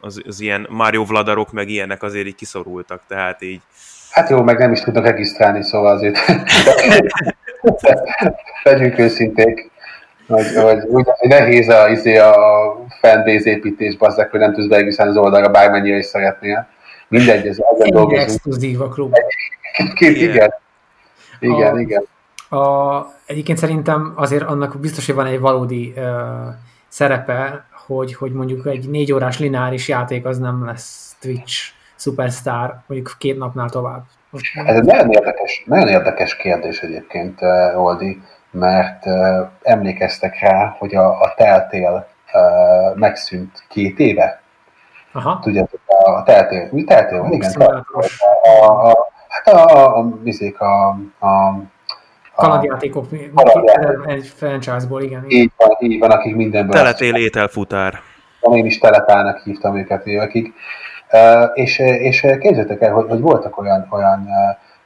[0.00, 3.60] az, az ilyen Mario Vladarok meg ilyenek azért így kiszorultak, tehát így...
[4.10, 6.18] Hát jó, meg nem is tudnak regisztrálni, szóval azért
[8.62, 9.70] legyünk őszinték.
[10.26, 12.34] Hogy, hogy, hogy nehéz a, izé a
[13.00, 16.68] fanbase építés, bazzek, hogy nem tudsz beegészen az oldalra, bármennyire is szeretnél.
[17.12, 18.22] Mindegy, ez ezen dolgozunk.
[18.22, 19.14] exkluzív a klub.
[19.94, 20.54] Két, igen.
[21.40, 22.02] Igen, a, igen.
[22.48, 26.04] A, egyébként szerintem azért annak biztos, hogy van egy valódi uh,
[26.88, 33.14] szerepe, hogy, hogy mondjuk egy négy órás lineáris játék az nem lesz Twitch superstar, mondjuk
[33.18, 34.02] két napnál tovább.
[34.54, 37.40] Ez egy nagyon érdekes, nagyon érdekes kérdés egyébként,
[37.76, 39.04] Oldi, mert
[39.62, 44.41] emlékeztek rá, hogy a, a teltél uh, megszűnt két éve.
[45.12, 45.38] Aha.
[45.42, 47.32] Tudjátok, a teltél, mi teltél van?
[47.32, 47.84] Igen, a,
[48.60, 51.54] a, a, hát a, a, a, a, a,
[52.34, 53.06] a Kalandjátékok
[54.06, 55.24] egy franchise-ból, igen.
[55.28, 56.72] Így van, így van, akik mindenből...
[56.72, 58.00] Teletél ételfutár.
[58.40, 60.54] Én is teletálnak hívtam őket évekig.
[61.54, 64.28] És, és képzeljétek el, hogy, hogy voltak olyan, olyan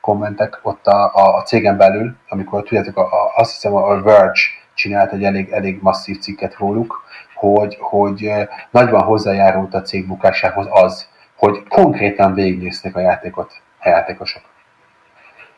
[0.00, 4.40] kommentek ott a, a, a cégen belül, amikor tudjátok, a, a, azt hiszem a Verge
[4.74, 7.04] csinált egy elég, elég masszív cikket róluk,
[7.36, 8.30] hogy, hogy
[8.70, 14.42] nagyban hozzájárult a cég bukásához az, hogy konkrétan végignézték a játékot a játékosok.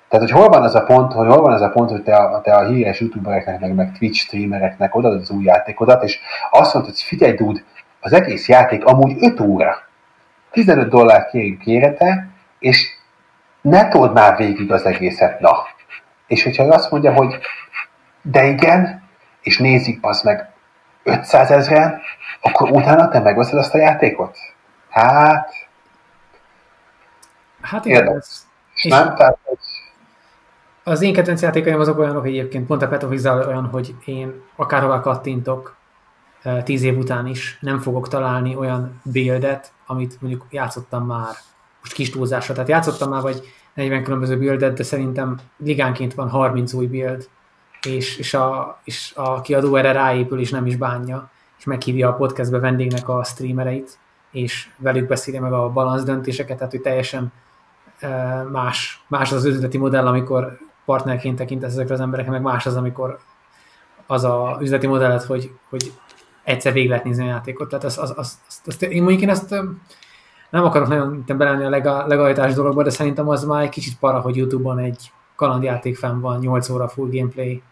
[0.08, 2.16] Tehát, hogy hol van az a pont, hogy hol van az a pont, hogy te
[2.16, 6.20] a, te a híres youtubereknek, meg, meg Twitch streamereknek odaadod az új játékodat, és
[6.50, 7.60] azt mondod, hogy figyelj, dude,
[8.00, 9.76] az egész játék amúgy 5 óra.
[10.50, 12.86] 15 dollár kérjük érete, és
[13.60, 15.52] ne told már végig az egészet, na.
[16.26, 17.38] És hogyha azt mondja, hogy
[18.22, 19.02] de igen,
[19.40, 20.47] és nézik az meg
[21.08, 22.00] 500 ezeren,
[22.40, 24.36] akkor utána te megveszed azt a játékot?
[24.88, 25.54] Hát...
[27.60, 28.02] Hát igen.
[28.02, 28.26] Érdekes.
[28.82, 29.14] Nem?
[29.14, 29.58] Tehát, hogy
[30.88, 35.76] az én kedvenc játékaim azok olyanok egyébként, pont a Petrofizzal olyan, hogy én akárhová kattintok,
[36.42, 41.34] eh, tíz év után is nem fogok találni olyan buildet, amit mondjuk játszottam már,
[41.80, 43.42] most kis túlzásra, tehát játszottam már vagy
[43.74, 47.28] 40 különböző buildet, de szerintem ligánként van 30 új build,
[47.86, 52.14] és, és, a, és a kiadó erre ráépül, és nem is bánja, és meghívja a
[52.14, 53.98] podcastbe vendégnek a streamereit,
[54.30, 57.32] és velük beszéli meg a balansz döntéseket, tehát hogy teljesen
[57.98, 62.76] eh, más, más az üzleti modell, amikor partnerként tekintesz ezekre az emberekre, meg más az,
[62.76, 63.18] amikor
[64.06, 65.92] az a üzleti modellet, hogy, hogy
[66.44, 67.68] egyszer végig lehet nézni a játékot.
[67.68, 69.50] Tehát az, az, az, az, az, én mondjuk én ezt
[70.50, 74.20] nem akarok nagyon belelni a lega, legalitás dologba, de szerintem az már egy kicsit para,
[74.20, 77.62] hogy Youtube-on egy kalandjáték fenn van, 8 óra full gameplay.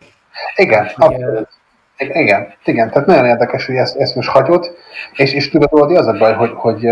[0.57, 1.49] Igen, abszolút.
[1.97, 4.77] Igen, igen, tehát nagyon érdekes, hogy ezt, ezt most hagyod,
[5.13, 6.89] és, és tudod, Oldi, az a baj, hogy, hogy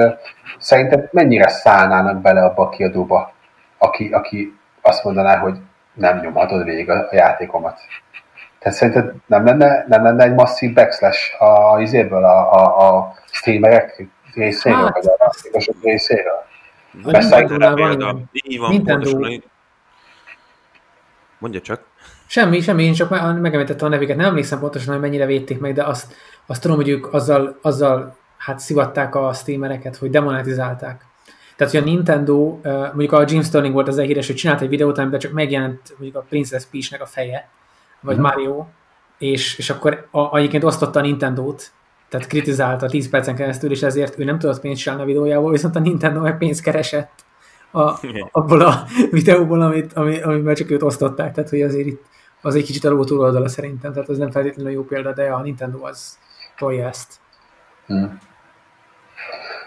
[0.58, 3.32] szerinted mennyire szállnának bele abba a kiadóba,
[3.78, 5.56] aki, aki azt mondaná, hogy
[5.92, 7.78] nem nyomhatod végig a, a játékomat.
[8.58, 14.06] Tehát szerinted nem lenne, nem lenne egy masszív backslash a, izéből, a, a, a streamerek
[14.34, 16.44] részéről, hát, vagy a játékosok részéről?
[21.38, 21.82] Mondja csak.
[22.26, 23.10] Semmi, semmi, én csak
[23.40, 26.14] megemlítettem a nevüket, nem emlékszem pontosan, hogy mennyire védték meg, de azt,
[26.46, 31.04] azt tudom, hogy ők azzal, azzal hát szivatták a streamereket, hogy demonetizálták.
[31.56, 34.98] Tehát, hogy a Nintendo, mondjuk a Jim Sterling volt az híres, hogy csinált egy videót,
[34.98, 37.48] amiben csak megjelent mondjuk a Princess Peach-nek a feje,
[38.00, 38.30] vagy uh-huh.
[38.30, 38.66] Mario,
[39.18, 41.72] és, és akkor a, egyébként osztotta a Nintendo-t,
[42.08, 45.76] tehát kritizálta 10 percen keresztül, és ezért ő nem tudott pénzt csinálni a videójából, viszont
[45.76, 47.23] a Nintendo meg pénzt keresett
[47.74, 47.98] a,
[48.30, 52.02] abból a videóból, amit, ami, amiben csak őt osztották, tehát hogy azért itt
[52.42, 55.86] az egy kicsit alul túloldala szerintem, tehát az nem feltétlenül jó példa, de a Nintendo
[55.86, 56.18] az
[56.56, 57.12] tolja ezt.
[57.86, 58.18] Hmm.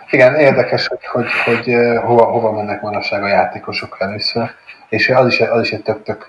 [0.10, 4.50] Igen, érdekes, hogy, hogy, hogy hova, hova mennek manapság a játékosok először,
[4.90, 6.26] és az is, az is egy tök-tök,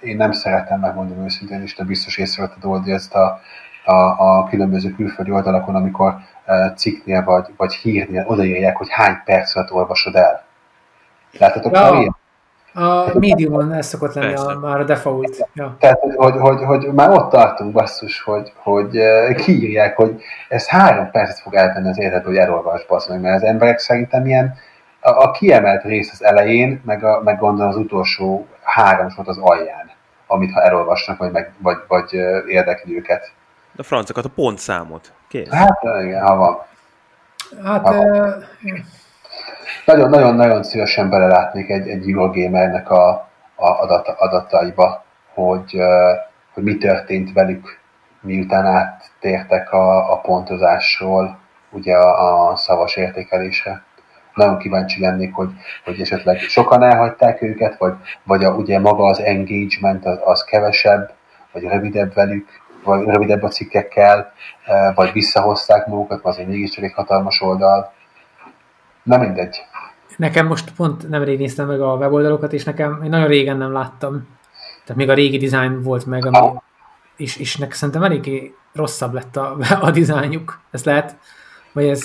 [0.00, 3.40] én nem szeretem megmondani őszintén, és te biztos észrevetted Oldi ezt a,
[3.84, 6.14] a, a különböző külföldi oldalakon, amikor
[6.76, 10.44] cikknél vagy, vagy hírnél odaírják, hogy hány perc alatt olvasod el.
[11.38, 11.80] Láttatok ja.
[11.80, 12.16] már ilyen?
[12.76, 15.48] A médiumon ez szokott lenni a, már a default.
[15.54, 15.76] Ja.
[15.78, 21.10] Tehát, hogy, hogy, hogy, már ott tartunk basszus, hogy, hogy eh, kiírják, hogy ez három
[21.10, 24.54] percet fog eltenni az életed, hogy elolvasd basz meg, mert az emberek szerintem ilyen
[25.00, 29.38] a, a kiemelt rész az elején, meg, a, meg gondolom az utolsó három sort az
[29.38, 29.90] alján,
[30.26, 33.32] amit ha elolvasnak, vagy, meg, vagy, vagy eh, érdekli őket.
[33.76, 35.12] A francokat, a pontszámot.
[35.28, 35.48] Kész.
[35.48, 36.58] Hát igen, ha van.
[37.64, 38.06] Hát, ha van.
[38.06, 38.34] Uh,
[39.86, 43.08] nagyon-nagyon-nagyon szívesen belelátnék egy, egy Eurogamernek a,
[43.54, 45.04] a adat, adataiba,
[45.34, 45.78] hogy,
[46.54, 47.78] hogy mi történt velük,
[48.20, 51.38] miután áttértek a, a pontozásról
[51.70, 53.82] ugye a, a szavas értékelésre.
[54.34, 55.50] Nagyon kíváncsi lennék, hogy,
[55.84, 61.12] hogy esetleg sokan elhagyták őket, vagy, vagy a, ugye maga az engagement az, az kevesebb,
[61.52, 62.48] vagy rövidebb velük,
[62.84, 64.32] vagy rövidebb a cikkekkel,
[64.94, 67.92] vagy visszahozták magukat, azért mégiscsak egy hatalmas oldal.
[69.04, 69.56] Na mindegy.
[70.16, 74.28] Nekem most pont nemrég néztem meg a weboldalokat, és nekem én nagyon régen nem láttam.
[74.84, 76.58] Tehát még a régi design volt meg, ami
[77.16, 80.60] és, és nek szerintem eléggé rosszabb lett a, a dizájnjuk.
[80.70, 81.16] Ez lehet,
[81.72, 82.02] vagy ez...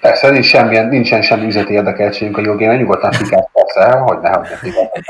[0.00, 4.30] Persze, nincs semmilyen, nincsen semmi üzleti érdekeltségünk a jogén, nyugodtan fikát, persze, hogy ne,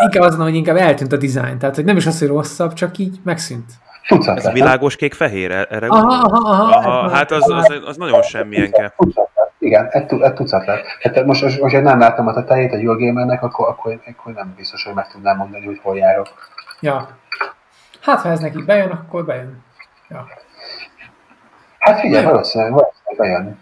[0.05, 2.99] Inkább az, hogy inkább eltűnt a dizájn, tehát hogy nem is az, hogy rosszabb, csak
[2.99, 3.73] így megszűnt.
[4.07, 5.51] Tucat Ez lett, világos kék-fehér?
[5.51, 8.95] Erre aha, aha, aha, aha, hát az, az, az, nagyon semmilyenke.
[9.63, 10.87] Igen, egy, egy tucat lett.
[11.01, 14.85] Hát most, most, most nem láttam a tetejét egy Eurogamernek, akkor, akkor, akkor nem biztos,
[14.85, 16.29] hogy meg tudnám mondani, hogy hol járok.
[16.81, 17.09] Ja.
[18.01, 19.65] Hát, ha ez neki bejön, akkor bejön.
[20.09, 20.27] Ja.
[21.79, 23.59] Hát figyelj, valószínűleg, valószínűleg bejön.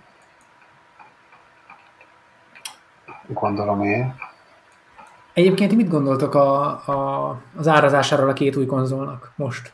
[3.26, 4.14] Gondolom én.
[5.34, 9.72] Egyébként mit gondoltok a, a, az árazásáról a két új konzolnak most?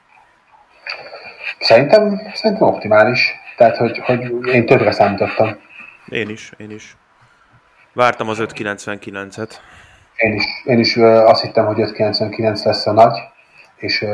[1.58, 3.32] Szerintem, szerintem optimális.
[3.56, 5.64] Tehát, hogy, hogy én többre számítottam.
[6.08, 6.96] Én is, én is.
[7.92, 9.50] Vártam az 599-et.
[10.16, 13.18] Én is, én is azt hittem, hogy 599 lesz a nagy,
[13.76, 14.04] és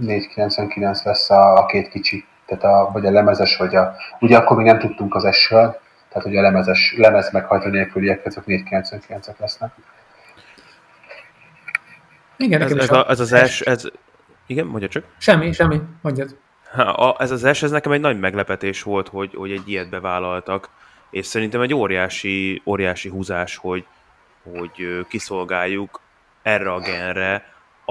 [0.00, 2.24] 499 lesz a, a két kicsi.
[2.46, 3.94] Tehát a, vagy a lemezes, vagy a...
[4.20, 5.48] Ugye akkor még nem tudtunk az s
[6.10, 9.72] tehát hogy a lemezes, lemez meghajtó nélküliek, azok 499-ek lesznek.
[12.36, 13.84] Igen, ez, ez, a, ez az S, ez...
[14.46, 15.04] Igen, mondja csak.
[15.18, 16.36] Semmi, semmi, mondjad.
[16.76, 20.68] A, ez az S, ez nekem egy nagy meglepetés volt, hogy, hogy egy ilyet bevállaltak,
[21.10, 23.86] és szerintem egy óriási, óriási húzás, hogy,
[24.52, 26.00] hogy kiszolgáljuk
[26.42, 27.42] erre a genre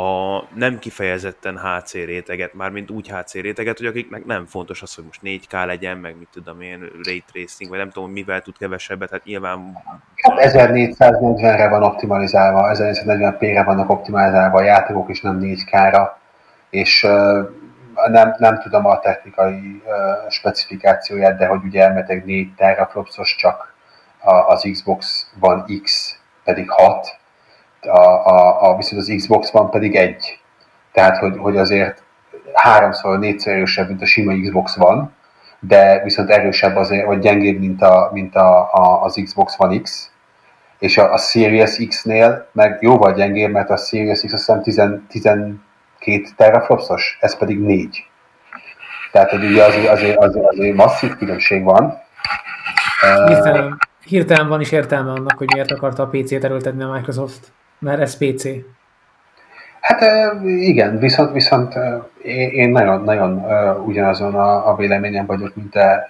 [0.02, 5.04] a nem kifejezetten HC réteget, mármint úgy HC réteget, hogy akiknek nem fontos az, hogy
[5.04, 9.10] most 4K legyen, meg mit tudom én, ray tracing, vagy nem tudom, mivel tud kevesebbet,
[9.10, 9.74] hát nyilván...
[10.16, 16.08] Hát 1440-re van optimalizálva, 1440p-re vannak optimalizálva a játékok, és nem 4K-ra,
[16.70, 17.08] és
[18.08, 19.84] nem, nem tudom a technikai
[20.30, 23.74] specifikációját, de hogy ugye elmetek 4 teraflopsos csak
[24.48, 27.18] az Xbox van X pedig 6,
[27.82, 30.40] a, a, a, viszont az Xbox van pedig egy.
[30.92, 32.04] Tehát, hogy, hogy azért
[32.54, 35.14] háromszor, négyszer erősebb, mint a sima Xbox van,
[35.60, 40.12] de viszont erősebb azért, vagy gyengébb, mint, a, mint a, a, az Xbox One X,
[40.80, 45.24] és a, a Series X-nél meg jóval gyengébb, mert a Series X azt hiszem 10,
[45.24, 45.30] 10,
[46.00, 48.06] két teraflopsos, ez pedig négy.
[49.12, 52.02] Tehát, hogy ugye azért, azért, azért, azért masszív különbség van.
[53.26, 58.02] Hirtelen, hirtelen van is értelme annak, hogy miért akarta a PC-t erőltetni a Microsoft, mert
[58.02, 58.48] ez PC.
[59.82, 60.02] Hát
[60.44, 61.74] igen, viszont, viszont
[62.52, 63.46] én nagyon, nagyon
[63.86, 66.10] ugyanazon a, a véleményem vagyok, mint te,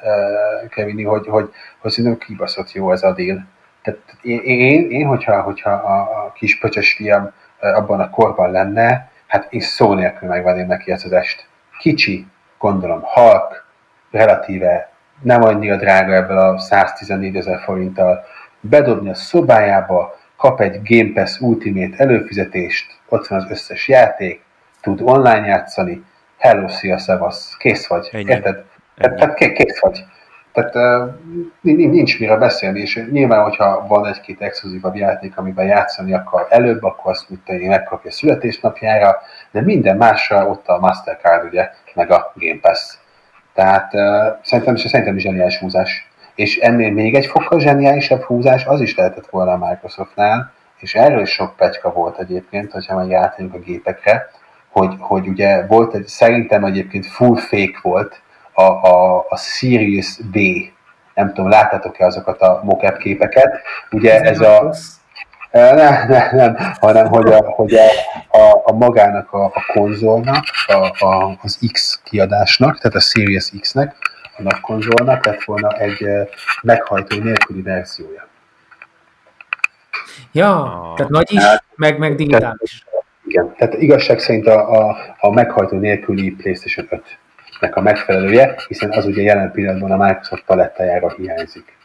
[0.70, 3.46] Kevini, hogy, hogy, hogy szerintem kibaszott jó ez a deal.
[3.82, 9.12] Tehát én, én, én hogyha, hogyha a, a kis pöcsös fiam abban a korban lenne,
[9.30, 11.48] hát én szó nélkül megvenném neki ezt az est.
[11.80, 12.28] Kicsi,
[12.58, 13.66] gondolom halk,
[14.12, 18.24] relatíve nem annyira drága ebből a 114 ezer forinttal,
[18.60, 24.44] bedobni a szobájába, kap egy Game Pass Ultimate előfizetést, ott van az összes játék,
[24.82, 26.04] tud online játszani,
[26.38, 28.30] hello, szia, szevasz, kész vagy, Ennyi.
[28.30, 28.64] érted?
[28.96, 29.16] Ennyi.
[29.16, 30.06] Tehát kész vagy.
[30.68, 31.14] Tehát
[31.62, 37.12] nincs mire beszélni, és nyilván, hogyha van egy-két exkluzívabb játék, amiben játszani akar előbb, akkor
[37.12, 39.18] azt mit én megkapja születésnapjára,
[39.52, 42.98] de minden másra ott a Mastercard, ugye, meg a Game Pass.
[43.54, 44.02] Tehát uh,
[44.44, 46.12] szerintem, szerintem is zseniális húzás.
[46.36, 51.22] És ennél még egy fokkal zseniálisabb húzás az is lehetett volna a Microsoftnál, és erről
[51.22, 54.30] is sok pecska volt egyébként, hogyha majd játékunk a gépekre,
[54.70, 58.22] hogy, hogy ugye volt egy, szerintem egyébként full fake volt,
[58.60, 60.38] a, a, a Series B,
[61.14, 64.74] nem tudom, láttátok-e azokat a mocap képeket, ugye ez, ez a...
[65.52, 67.86] Nem, nem, nem, hanem hogy, a, hogy a,
[68.38, 73.96] a, a magának a, a konzolnak, a, a, az X kiadásnak, tehát a Series X-nek,
[74.38, 76.06] a nagy konzolnak lett volna egy
[76.62, 78.28] meghajtó nélküli verziója.
[80.32, 82.86] Ja, tehát nagy is, hát, meg, meg digitális.
[83.26, 87.20] Igen, tehát igazság szerint a, a, a meghajtó nélküli PlayStation 5
[87.60, 91.78] nek a megfelelője, hiszen az ugye jelen pillanatban a Microsoft palettájára hiányzik.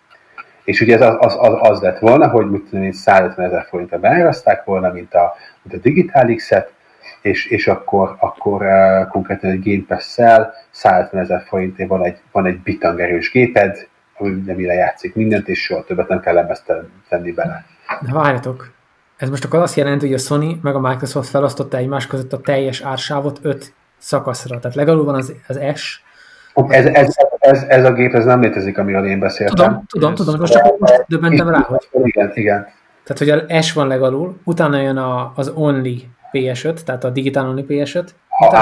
[0.65, 3.99] És ugye ez az, az, az, az lett volna, hogy mit tudom 150 ezer forintra
[3.99, 6.73] beáraszták volna, mint a, mint a Digital X-et,
[7.21, 12.47] és, és akkor, akkor uh, konkrétan egy Game Pass-szel 150 ezer forintért van egy, van
[12.47, 16.57] egy bitangerős géped, ami mire játszik mindent, és soha többet nem kell
[17.09, 17.65] tenni bele.
[18.01, 18.73] De várjatok,
[19.17, 22.41] ez most akkor azt jelenti, hogy a Sony meg a Microsoft felosztotta egymás között a
[22.41, 23.73] teljes ársávot 5
[24.05, 24.59] szakaszra.
[24.59, 26.03] Tehát legalább van az, az S.
[26.69, 29.57] Ez, ez, ez, ez, a gép ez nem létezik, amiről én beszéltem.
[29.57, 31.89] Tudom, tudom, tudom, most csak most döbbentem rá, hogy...
[32.03, 32.67] Igen, igen.
[33.05, 37.49] Tehát, hogy a S van legalul, utána jön a, az Only PS5, tehát a Digital
[37.49, 38.09] Only PS5.
[38.29, 38.57] Ha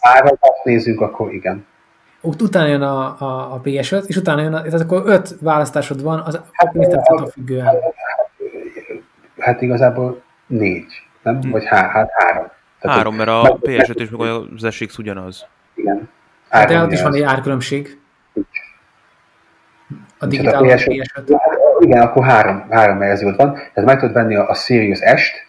[0.00, 1.66] áradat nézzük, akkor igen.
[2.20, 6.18] Utána jön a, a, a PS5, és utána jön, a, tehát akkor öt választásod van
[6.18, 6.72] az hát,
[7.32, 7.64] függően.
[7.64, 7.82] Hát,
[9.38, 10.92] hát igazából négy,
[11.22, 11.40] nem?
[11.40, 11.50] Hm.
[11.50, 12.46] Vagy há, hát három.
[12.86, 14.08] Tehát, Három, mert a PS5 és
[14.64, 15.46] az SX ugyanaz.
[15.74, 16.08] Igen.
[16.48, 17.98] Hát de ott is van egy árkülönbség.
[20.18, 21.04] A digitál a PS5.
[21.14, 21.36] PS5.
[21.78, 23.54] Igen, akkor három, három verziót van.
[23.54, 25.46] Tehát meg tudod venni a, a Series S-t,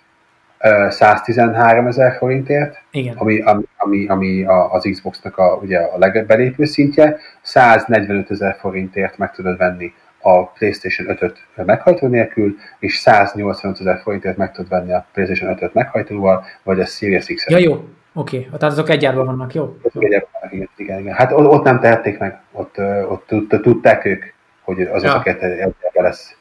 [0.90, 3.16] 113 ezer forintért, Igen.
[3.18, 9.32] ami, ami, ami, ami az Xbox-nak a, ugye a legbelépő szintje, 145 ezer forintért meg
[9.32, 9.94] tudod venni
[10.28, 15.74] a PlayStation 5-öt meghajtó nélkül, és 185 ezer forintért meg tudod venni a PlayStation 5-öt
[15.74, 17.52] meghajtóval, vagy a Series X-et.
[17.52, 17.88] Ja, jó, oké.
[18.14, 18.44] Okay.
[18.46, 19.78] Tehát azok egyárban vannak, jó?
[20.00, 21.14] Egyárban vannak, igen, igen, igen.
[21.14, 22.78] Hát ott nem tehették meg, ott,
[23.10, 23.28] ott,
[23.62, 24.24] tudták ők,
[24.62, 25.10] hogy az ja.
[25.10, 26.36] azok egyárban lesz.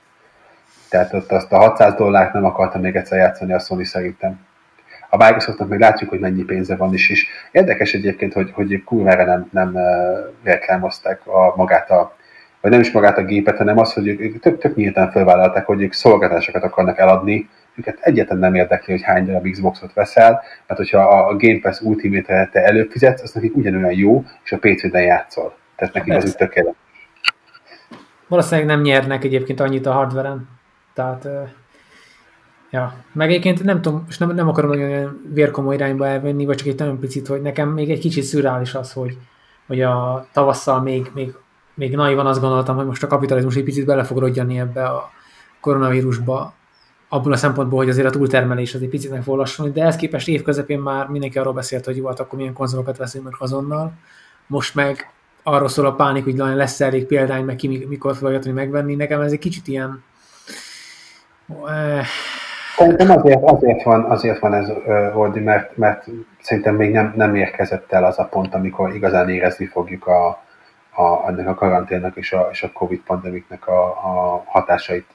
[0.88, 4.46] Tehát ott azt a 600 dollárt nem akartam még egyszer játszani a Sony szerintem.
[5.10, 9.24] A Microsoftnak meg látjuk, hogy mennyi pénze van is, és érdekes egyébként, hogy, hogy kurvára
[9.24, 9.76] nem, nem
[10.42, 12.15] reklámozták a, magát a,
[12.66, 15.82] vagy nem is magát a gépet, hanem az, hogy ők tök, tök nyíltan felvállalták, hogy
[15.82, 21.00] ők szolgáltatásokat akarnak eladni, őket egyetlen nem érdekli, hogy hány darab Xboxot veszel, mert hogyha
[21.00, 25.56] a Game Pass Ultimate-re te előfizetsz, az nekik ugyanolyan jó, és a PC-ben játszol.
[25.76, 26.76] Tehát nekik az úgy tökéletes.
[28.28, 30.48] Valószínűleg nem nyernek egyébként annyit a hardveren.
[30.94, 31.28] Tehát,
[32.70, 32.94] ja.
[33.12, 36.78] Meg egyébként nem tudom, és nem, nem akarom nagyon vérkomoly irányba elvenni, vagy csak egy
[36.78, 39.18] nagyon picit, hogy nekem még egy kicsit szürális az, hogy,
[39.66, 41.34] hogy a tavasszal még, még,
[41.76, 45.10] még naivan azt gondoltam, hogy most a kapitalizmus egy picit bele fog rodjani ebbe a
[45.60, 46.52] koronavírusba,
[47.08, 49.98] abból a szempontból, hogy azért a túltermelés az egy picit meg fog lassulni, de ezt
[49.98, 53.34] képest év közepén már mindenki arról beszélt, hogy jó, hát akkor milyen konzolokat veszünk meg
[53.38, 53.92] azonnal.
[54.46, 55.10] Most meg
[55.42, 58.94] arról szól a pánik, hogy lesz elég példány, meg ki mikor fogja megvenni.
[58.94, 60.02] Nekem ez egy kicsit ilyen,
[62.76, 64.68] Szerintem azért, azért, van, azért van ez,
[65.14, 66.04] Ordi, mert, mert
[66.40, 70.42] szerintem még nem, nem érkezett el az a pont, amikor igazán érezni fogjuk a,
[70.96, 75.06] a, ennek a karanténnak és a, és a Covid pandemiknek a, a hatásait,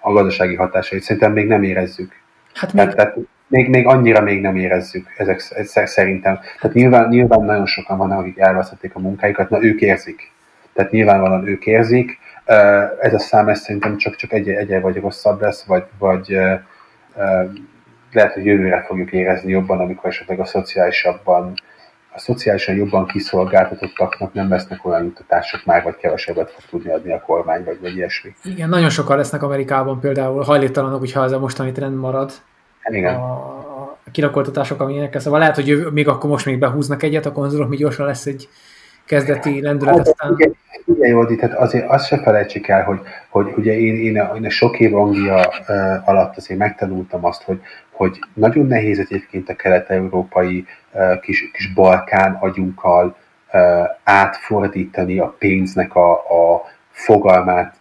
[0.00, 1.02] a gazdasági hatásait.
[1.02, 2.12] Szerintem még nem érezzük.
[2.54, 2.82] Hát még...
[2.82, 3.16] Tehát, tehát
[3.46, 6.38] még, még annyira még nem érezzük, ezek, ezek szerintem.
[6.60, 10.32] Tehát nyilván, nyilván nagyon sokan vannak, akik elvesztették a munkáikat, na ők érzik.
[10.72, 12.18] Tehát nyilvánvalóan ők érzik,
[13.00, 16.38] ez a szám ez szerintem csak, csak egy, egy vagy rosszabb lesz, vagy, vagy
[18.12, 21.54] lehet, hogy jövőre fogjuk érezni jobban, amikor esetleg a szociálisabban
[22.20, 27.20] a szociálisan jobban kiszolgáltatottaknak nem lesznek olyan jutatások már, vagy kevesebbet fog tudni adni a
[27.20, 28.34] kormány, vagy, vagy ilyesmi.
[28.44, 32.32] Igen, nagyon sokan lesznek Amerikában például hajléktalanok, hogyha ez a mostani trend marad.
[32.90, 33.14] Igen.
[33.14, 37.78] A, kirakoltatások, amilyenek szóval lehet, hogy még akkor most még behúznak egyet a konzolok, még
[37.78, 38.48] gyorsan lesz egy
[39.04, 40.34] kezdeti lendület, hát, aztán...
[40.36, 44.36] Igen, igen Jódi, tehát azért azt se felejtsük el, hogy, hogy ugye én, én, a,
[44.36, 47.60] én a sok év Anglia uh, alatt azért megtanultam azt, hogy,
[48.00, 50.66] hogy nagyon nehéz egyébként a kelet-európai
[51.20, 53.16] kis, kis Balkán agyunkkal
[54.04, 57.74] átfordítani a pénznek a, a fogalmát,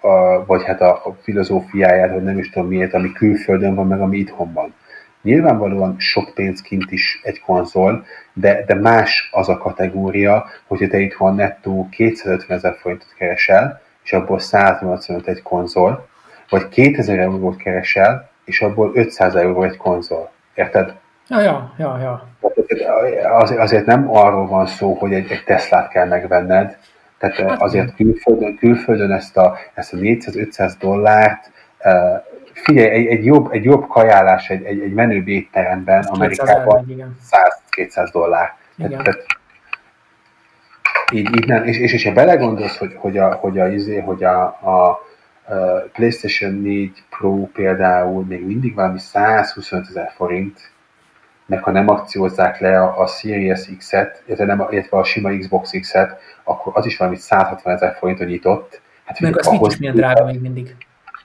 [0.00, 4.00] a, vagy hát a, a filozófiáját, vagy nem is tudom miért, ami külföldön van, meg
[4.00, 4.74] ami itthon van.
[5.22, 10.98] Nyilvánvalóan sok pénz kint is egy konzol, de, de más az a kategória, hogyha te
[10.98, 16.08] itthon nettó 250 ezer forintot keresel, és abból 185 egy konzol,
[16.48, 20.30] vagy 2000 eurót keresel, és abból 500 euró egy konzol.
[20.54, 20.94] Érted?
[21.28, 22.28] Ja, ja, ja, ja.
[23.36, 26.76] Azért, azért nem arról van szó, hogy egy, egy Teslát kell megvenned,
[27.18, 31.50] tehát hát azért külföldön, külföldön ezt a, ezt a 400-500 dollárt
[32.52, 36.86] figyelj, egy, egy, jobb, egy jobb kajálás egy, egy, egy menő étteremben Amerikában
[37.76, 38.56] 100-200 dollár.
[38.78, 39.26] Tehát, tehát,
[41.12, 41.64] így, így nem.
[41.64, 45.00] És, és, és ha belegondolsz, hogy, hogy a, hogy a, izé, hogy a, a
[45.92, 50.70] PlayStation 4 Pro például még mindig valami 125 ezer forint,
[51.46, 55.70] meg ha nem akciózzák le a, a Series X-et, illetve, nem, illetve a sima Xbox
[55.70, 58.80] X-et, akkor az is valami 160 ezer forintot nyitott.
[59.04, 60.76] Hát, meg a Switch is milyen drága még mindig.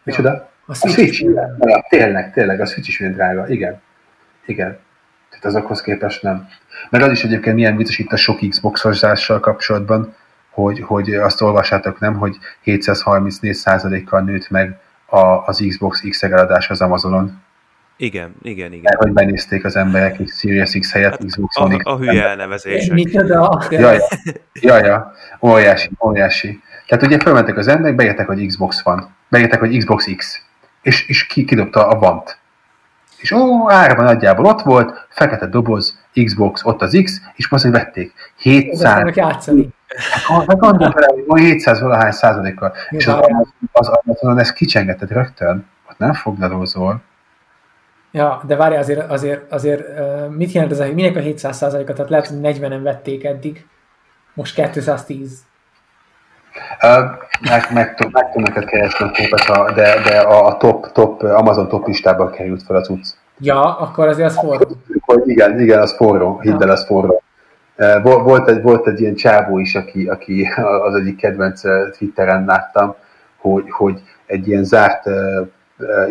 [0.03, 0.49] Micsoda?
[0.65, 1.23] A Switch, a Switch
[1.59, 3.81] ja, tényleg, tényleg, a Switch is milyen drága, igen.
[4.45, 4.79] Igen.
[5.29, 6.47] Tehát azokhoz képest nem.
[6.89, 10.15] Meg az is egyébként milyen vicces itt a sok Xbox-ozással kapcsolatban,
[10.53, 16.81] hogy, hogy azt olvassátok nem, hogy 734%-kal nőtt meg a, az Xbox X eladás az
[16.81, 17.41] Amazonon.
[17.97, 18.81] Igen, igen, igen.
[18.83, 21.75] Mert hogy benézték az emberek egy Series X helyett hát Xbox One.
[21.83, 22.99] A, a hülye elnevezések.
[23.69, 23.99] Jaj,
[24.53, 24.99] jaj,
[25.41, 26.61] óriási, óriási.
[26.87, 30.41] Tehát ugye felmentek az emberek, beírták, hogy Xbox van, beírták, hogy Xbox X
[30.83, 32.37] és, és ki, kidobta a vant.
[33.17, 37.71] És ó, árban nagyjából ott volt, fekete doboz, Xbox, ott az X, és most hogy
[37.71, 38.13] vették.
[38.37, 39.15] 700.
[39.15, 39.69] játszani.
[40.27, 42.73] Hát gondolj bele, 700 valahány százalékkal.
[42.89, 43.19] És az,
[43.71, 47.01] az Amazonon ezt kicsengetett rögtön, ott nem foglalózol.
[48.11, 49.83] Ja, de várj, azért, azért, azért
[50.29, 51.93] mit jelent ez, hogy minek a 700 százaléka?
[51.93, 53.65] Tehát lehet, hogy 40-en vették eddig,
[54.33, 55.39] most 210.
[57.39, 61.67] Meg, meg, meg tudom neked keresni a képet, de, de a, a top, top, Amazon
[61.67, 63.09] top listában került fel az utc.
[63.39, 64.77] Ja, akkor azért az forró.
[65.05, 67.22] Hogy igen, igen, az forró, hidd el, az forró.
[68.03, 70.47] Volt egy, volt egy ilyen csávó is, aki, aki
[70.87, 71.61] az egyik kedvenc
[71.97, 72.95] Twitteren láttam,
[73.37, 75.03] hogy, hogy egy ilyen zárt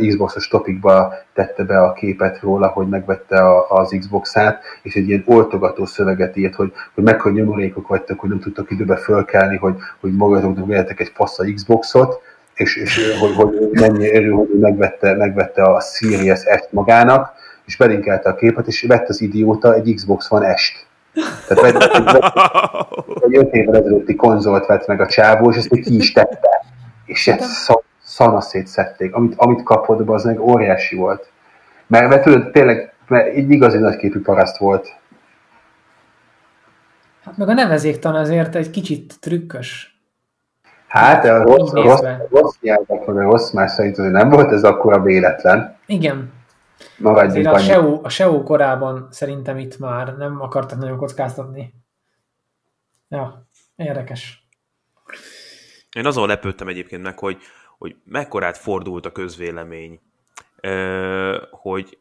[0.09, 5.23] Xbox-os topikba tette be a képet róla, hogy megvette a, az Xbox-át, és egy ilyen
[5.27, 10.17] oltogató szöveget írt, hogy, hogy mekkora nyomorékok vagytok, hogy nem tudtak időbe fölkelni, hogy, hogy
[10.17, 12.21] magatoknak vegyetek egy fasz a Xboxot,
[12.55, 17.33] és, és hogy, hogy mennyi erő, hogy megvette, megvette a Series S magának,
[17.65, 20.87] és belinkelte a képet, és vett az idióta egy Xbox One S-t.
[21.49, 21.83] Tehát vett,
[23.25, 26.65] egy 5 évvel ezelőtti konzolt vett meg a csávó, és ezt még ki is tette.
[27.05, 27.69] És ez
[28.03, 29.15] szana szétszették.
[29.15, 31.31] Amit, amit kapott, az meg óriási volt.
[31.87, 34.97] Mert, mert tudod, tényleg mert egy igazi nagyképű paraszt volt.
[37.25, 39.97] Hát meg a nevezéktan azért egy kicsit trükkös.
[40.87, 45.03] Hát, a rossz, rossz, rossz nyelvek, meg a rossz más szerint nem volt ez akkora
[45.03, 45.77] véletlen.
[45.87, 46.33] Igen.
[47.03, 51.75] Azért a SEO, a SEO korában szerintem itt már nem akartak nagyon kockáztatni.
[53.09, 54.47] Ja, érdekes.
[55.93, 57.39] Én azon lepődtem egyébként meg, hogy,
[57.79, 60.01] hogy mekkorát fordult a közvélemény,
[61.51, 61.99] hogy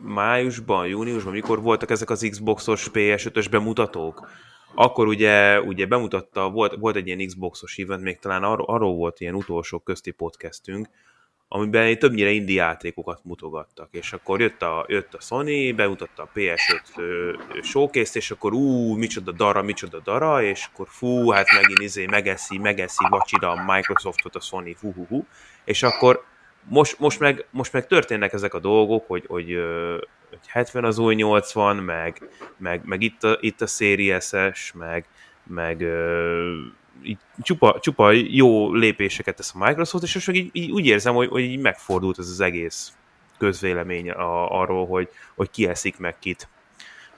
[0.00, 4.28] májusban, júniusban, mikor voltak ezek az Xboxos PS5-ös bemutatók,
[4.74, 9.20] akkor ugye, ugye bemutatta, volt, volt egy ilyen Xboxos event, még talán arról, arról volt
[9.20, 10.88] ilyen utolsó közti podcastünk,
[11.48, 17.62] amiben többnyire indi játékokat mutogattak, és akkor jött a, jött a Sony, bemutatta a PS5
[17.62, 22.58] showcase és akkor ú, micsoda dara, micsoda dara, és akkor fú, hát megint izé, megeszi,
[22.58, 25.26] megeszi vacsira a Microsoftot a Sony, fú, hú, hú.
[25.64, 26.24] és akkor
[26.62, 29.58] most, most, meg, most meg történnek ezek a dolgok, hogy, hogy,
[30.30, 35.06] hogy 70 az új 80, meg, meg, meg itt, a, itt a Series S, meg,
[35.42, 35.84] meg
[37.02, 41.28] így csupa, csupa jó lépéseket tesz a Microsoft, és most így, így úgy érzem, hogy,
[41.28, 42.92] hogy így megfordult ez az egész
[43.38, 46.48] közvélemény a, arról, hogy, hogy ki eszik meg kit,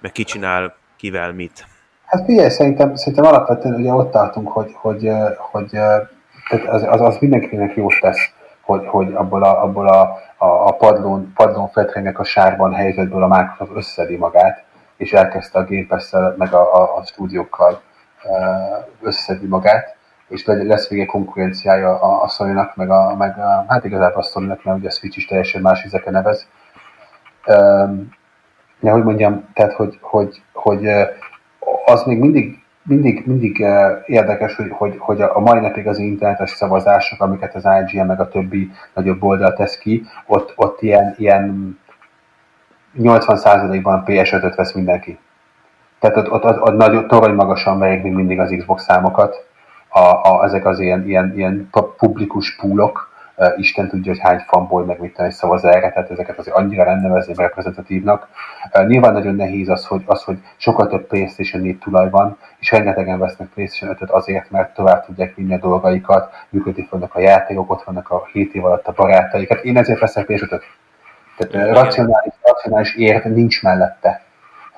[0.01, 1.67] meg ki csinál kivel mit.
[2.05, 5.79] Hát figyelj, szerintem, szerintem alapvetően ugye ott tartunk, hogy, hogy, hogy
[6.51, 10.01] hogy az, az, az mindenkinek jót tesz, hogy, hogy abból a, abból a,
[10.37, 14.65] a, a padlón, padlón fetrengek a sárban helyzetből a Microsoft összedi magát,
[14.97, 17.81] és elkezdte a Game meg a, a, a stúdiókkal
[19.01, 19.97] összeszedni magát,
[20.29, 24.45] és lesz vége konkurenciája a, a sony meg, a, meg a, hát igazából a sony
[24.45, 26.47] mert ugye a Switch is teljesen más vizeke nevez.
[28.81, 30.87] Ja, hogy mondjam, tehát, hogy, hogy, hogy
[31.85, 33.67] az még mindig, mindig, mindig
[34.07, 38.29] érdekes, hogy, hogy, hogy a mai napig az internetes szavazások, amiket az IGN meg a
[38.29, 41.79] többi nagyobb oldal tesz ki, ott, ott ilyen, ilyen
[42.99, 45.19] 80%-ban PS5-öt vesz mindenki.
[46.01, 49.47] Tehát ott, ott, ott, ott nagy, torony magasan megyek még mindig az Xbox számokat.
[49.89, 54.85] A, a, ezek az ilyen, ilyen, ilyen publikus púlok, uh, Isten tudja, hogy hány fanból
[54.85, 58.29] meg mit tenni szavaz erre, tehát ezeket azért annyira nem nevezném reprezentatívnak.
[58.75, 62.71] Uh, nyilván nagyon nehéz az, hogy, az, hogy sokkal több PlayStation 4 tulaj van, és
[62.71, 67.71] rengetegen vesznek PlayStation 5-öt azért, mert tovább tudják vinni a dolgaikat, működni fognak a játékok,
[67.71, 69.49] ott vannak a 7 év alatt a barátaik.
[69.49, 70.63] Hát én ezért veszek PS5-öt.
[71.37, 74.29] Tehát uh, racionális, racionális érv nincs mellette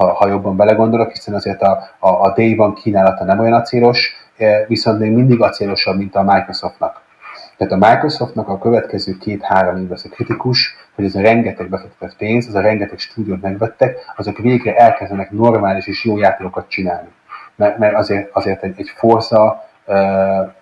[0.03, 4.17] ha, ha jobban belegondolok, hiszen azért a, a, a Day van kínálata nem olyan acélos,
[4.37, 7.01] e, viszont még mindig acélosabb, mint a Microsoftnak.
[7.57, 12.17] Tehát a Microsoftnak a következő két-három év lesz a kritikus, hogy ez a rengeteg befektetett
[12.17, 17.09] pénz, az a rengeteg stúdiót megvettek, azok végre elkezdenek normális és jó játékokat csinálni.
[17.57, 19.97] Mert, mert azért, azért egy, egy Forza, e,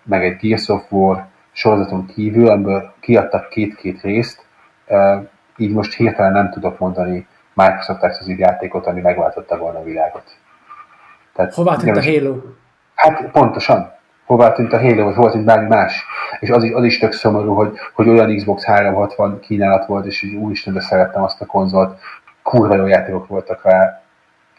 [0.02, 4.44] meg egy Gears of War sorozaton kívül, amiből kiadtak két-két részt,
[4.86, 5.22] e,
[5.56, 7.26] így most hirtelen nem tudok mondani
[7.60, 10.24] Microsoft exkluzív játékot, ami megváltotta volna a világot.
[11.34, 12.36] Tehát, Hová tűnt a Halo?
[12.94, 13.92] Hát pontosan.
[14.26, 16.04] Hová tűnt a Halo, vagy volt egy bármi más.
[16.40, 20.34] És az, az is tök szomorú, hogy, hogy olyan Xbox 360 kínálat volt, és így
[20.34, 21.98] úristen, de szerettem azt a konzolt.
[22.42, 24.02] Kurva jó játékok voltak rá,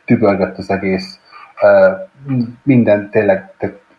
[0.05, 1.19] tübörgött az egész.
[2.63, 3.53] minden tényleg,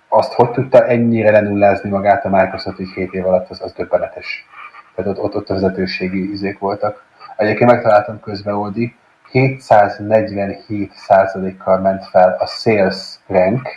[0.08, 4.46] azt hogy tudta ennyire lenullázni magát a Microsoft így 7 év alatt, az, az döbbenetes.
[4.94, 7.04] Tehát ott, ott, ott a vezetőségi izék voltak.
[7.36, 8.96] Egyébként megtaláltam közben, Oldi,
[9.32, 13.68] 747%-kal ment fel a sales rank,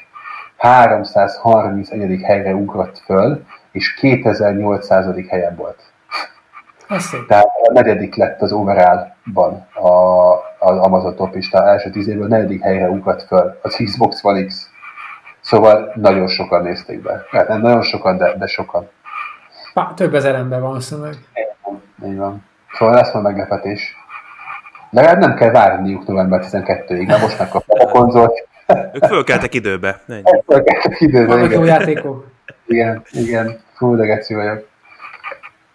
[0.57, 2.21] 331.
[2.21, 5.05] helyre ugrott föl, és 2800.
[5.29, 5.83] helyen volt.
[7.27, 9.89] Tehát a negyedik lett az overall-ban a,
[10.59, 14.69] az Amazon top lista első tíz évből negyedik helyre ugrott föl az Xbox One X.
[15.41, 17.25] Szóval nagyon sokan nézték be.
[17.31, 18.89] Hát nem nagyon sokan, de, de sokan.
[19.73, 21.09] Pá, több ezer ember van, szóval.
[22.05, 22.43] Így van.
[22.77, 23.95] Szóval lesz majd meglepetés.
[24.89, 28.47] De hát nem kell várniuk november 12-ig, mert most megkapják a konzolt.
[28.93, 30.01] Ők fölkeltek időbe.
[30.45, 31.51] Fölkeltek időbe, igen.
[31.51, 32.27] jó játékok.
[32.65, 33.59] Igen, igen.
[33.73, 34.67] Fú, de vagyok.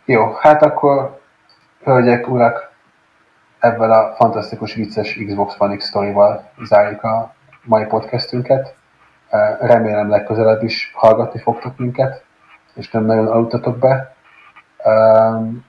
[0.05, 1.21] Jó, hát akkor
[1.85, 2.71] hölgyek, urak,
[3.59, 8.75] ebben a fantasztikus, vicces Xbox One X sztorival zárjuk a mai podcastünket.
[9.61, 12.25] Remélem legközelebb is hallgatni fogtok minket,
[12.75, 14.15] és nem nagyon aludtatok be.
[14.85, 15.69] Um,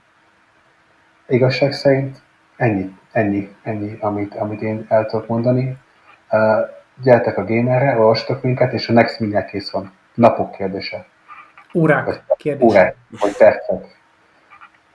[1.28, 2.16] igazság szerint
[2.56, 5.76] ennyi, ennyi, ennyi, amit, amit én el tudok mondani.
[6.30, 6.40] Uh,
[7.02, 9.92] gyertek a gamerre, olvastok minket, és a Next mindjárt kész van.
[10.14, 11.06] Napok kérdése.
[11.74, 12.66] Órák kérdése.
[12.66, 14.00] Órák, vagy percek.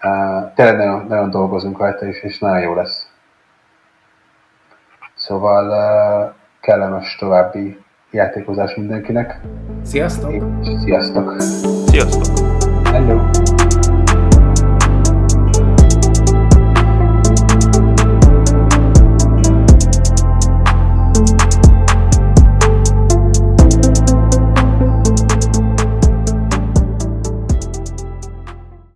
[0.04, 3.12] Uh, tényleg nagyon, nagyon dolgozunk rajta, és, és nagyon jó lesz.
[5.16, 9.40] Szóval uh, kellemes további játékozás mindenkinek.
[9.84, 10.34] Sziasztok!
[10.62, 11.42] És sziasztok!
[11.42, 12.38] Sziasztok!
[12.88, 13.30] Hello!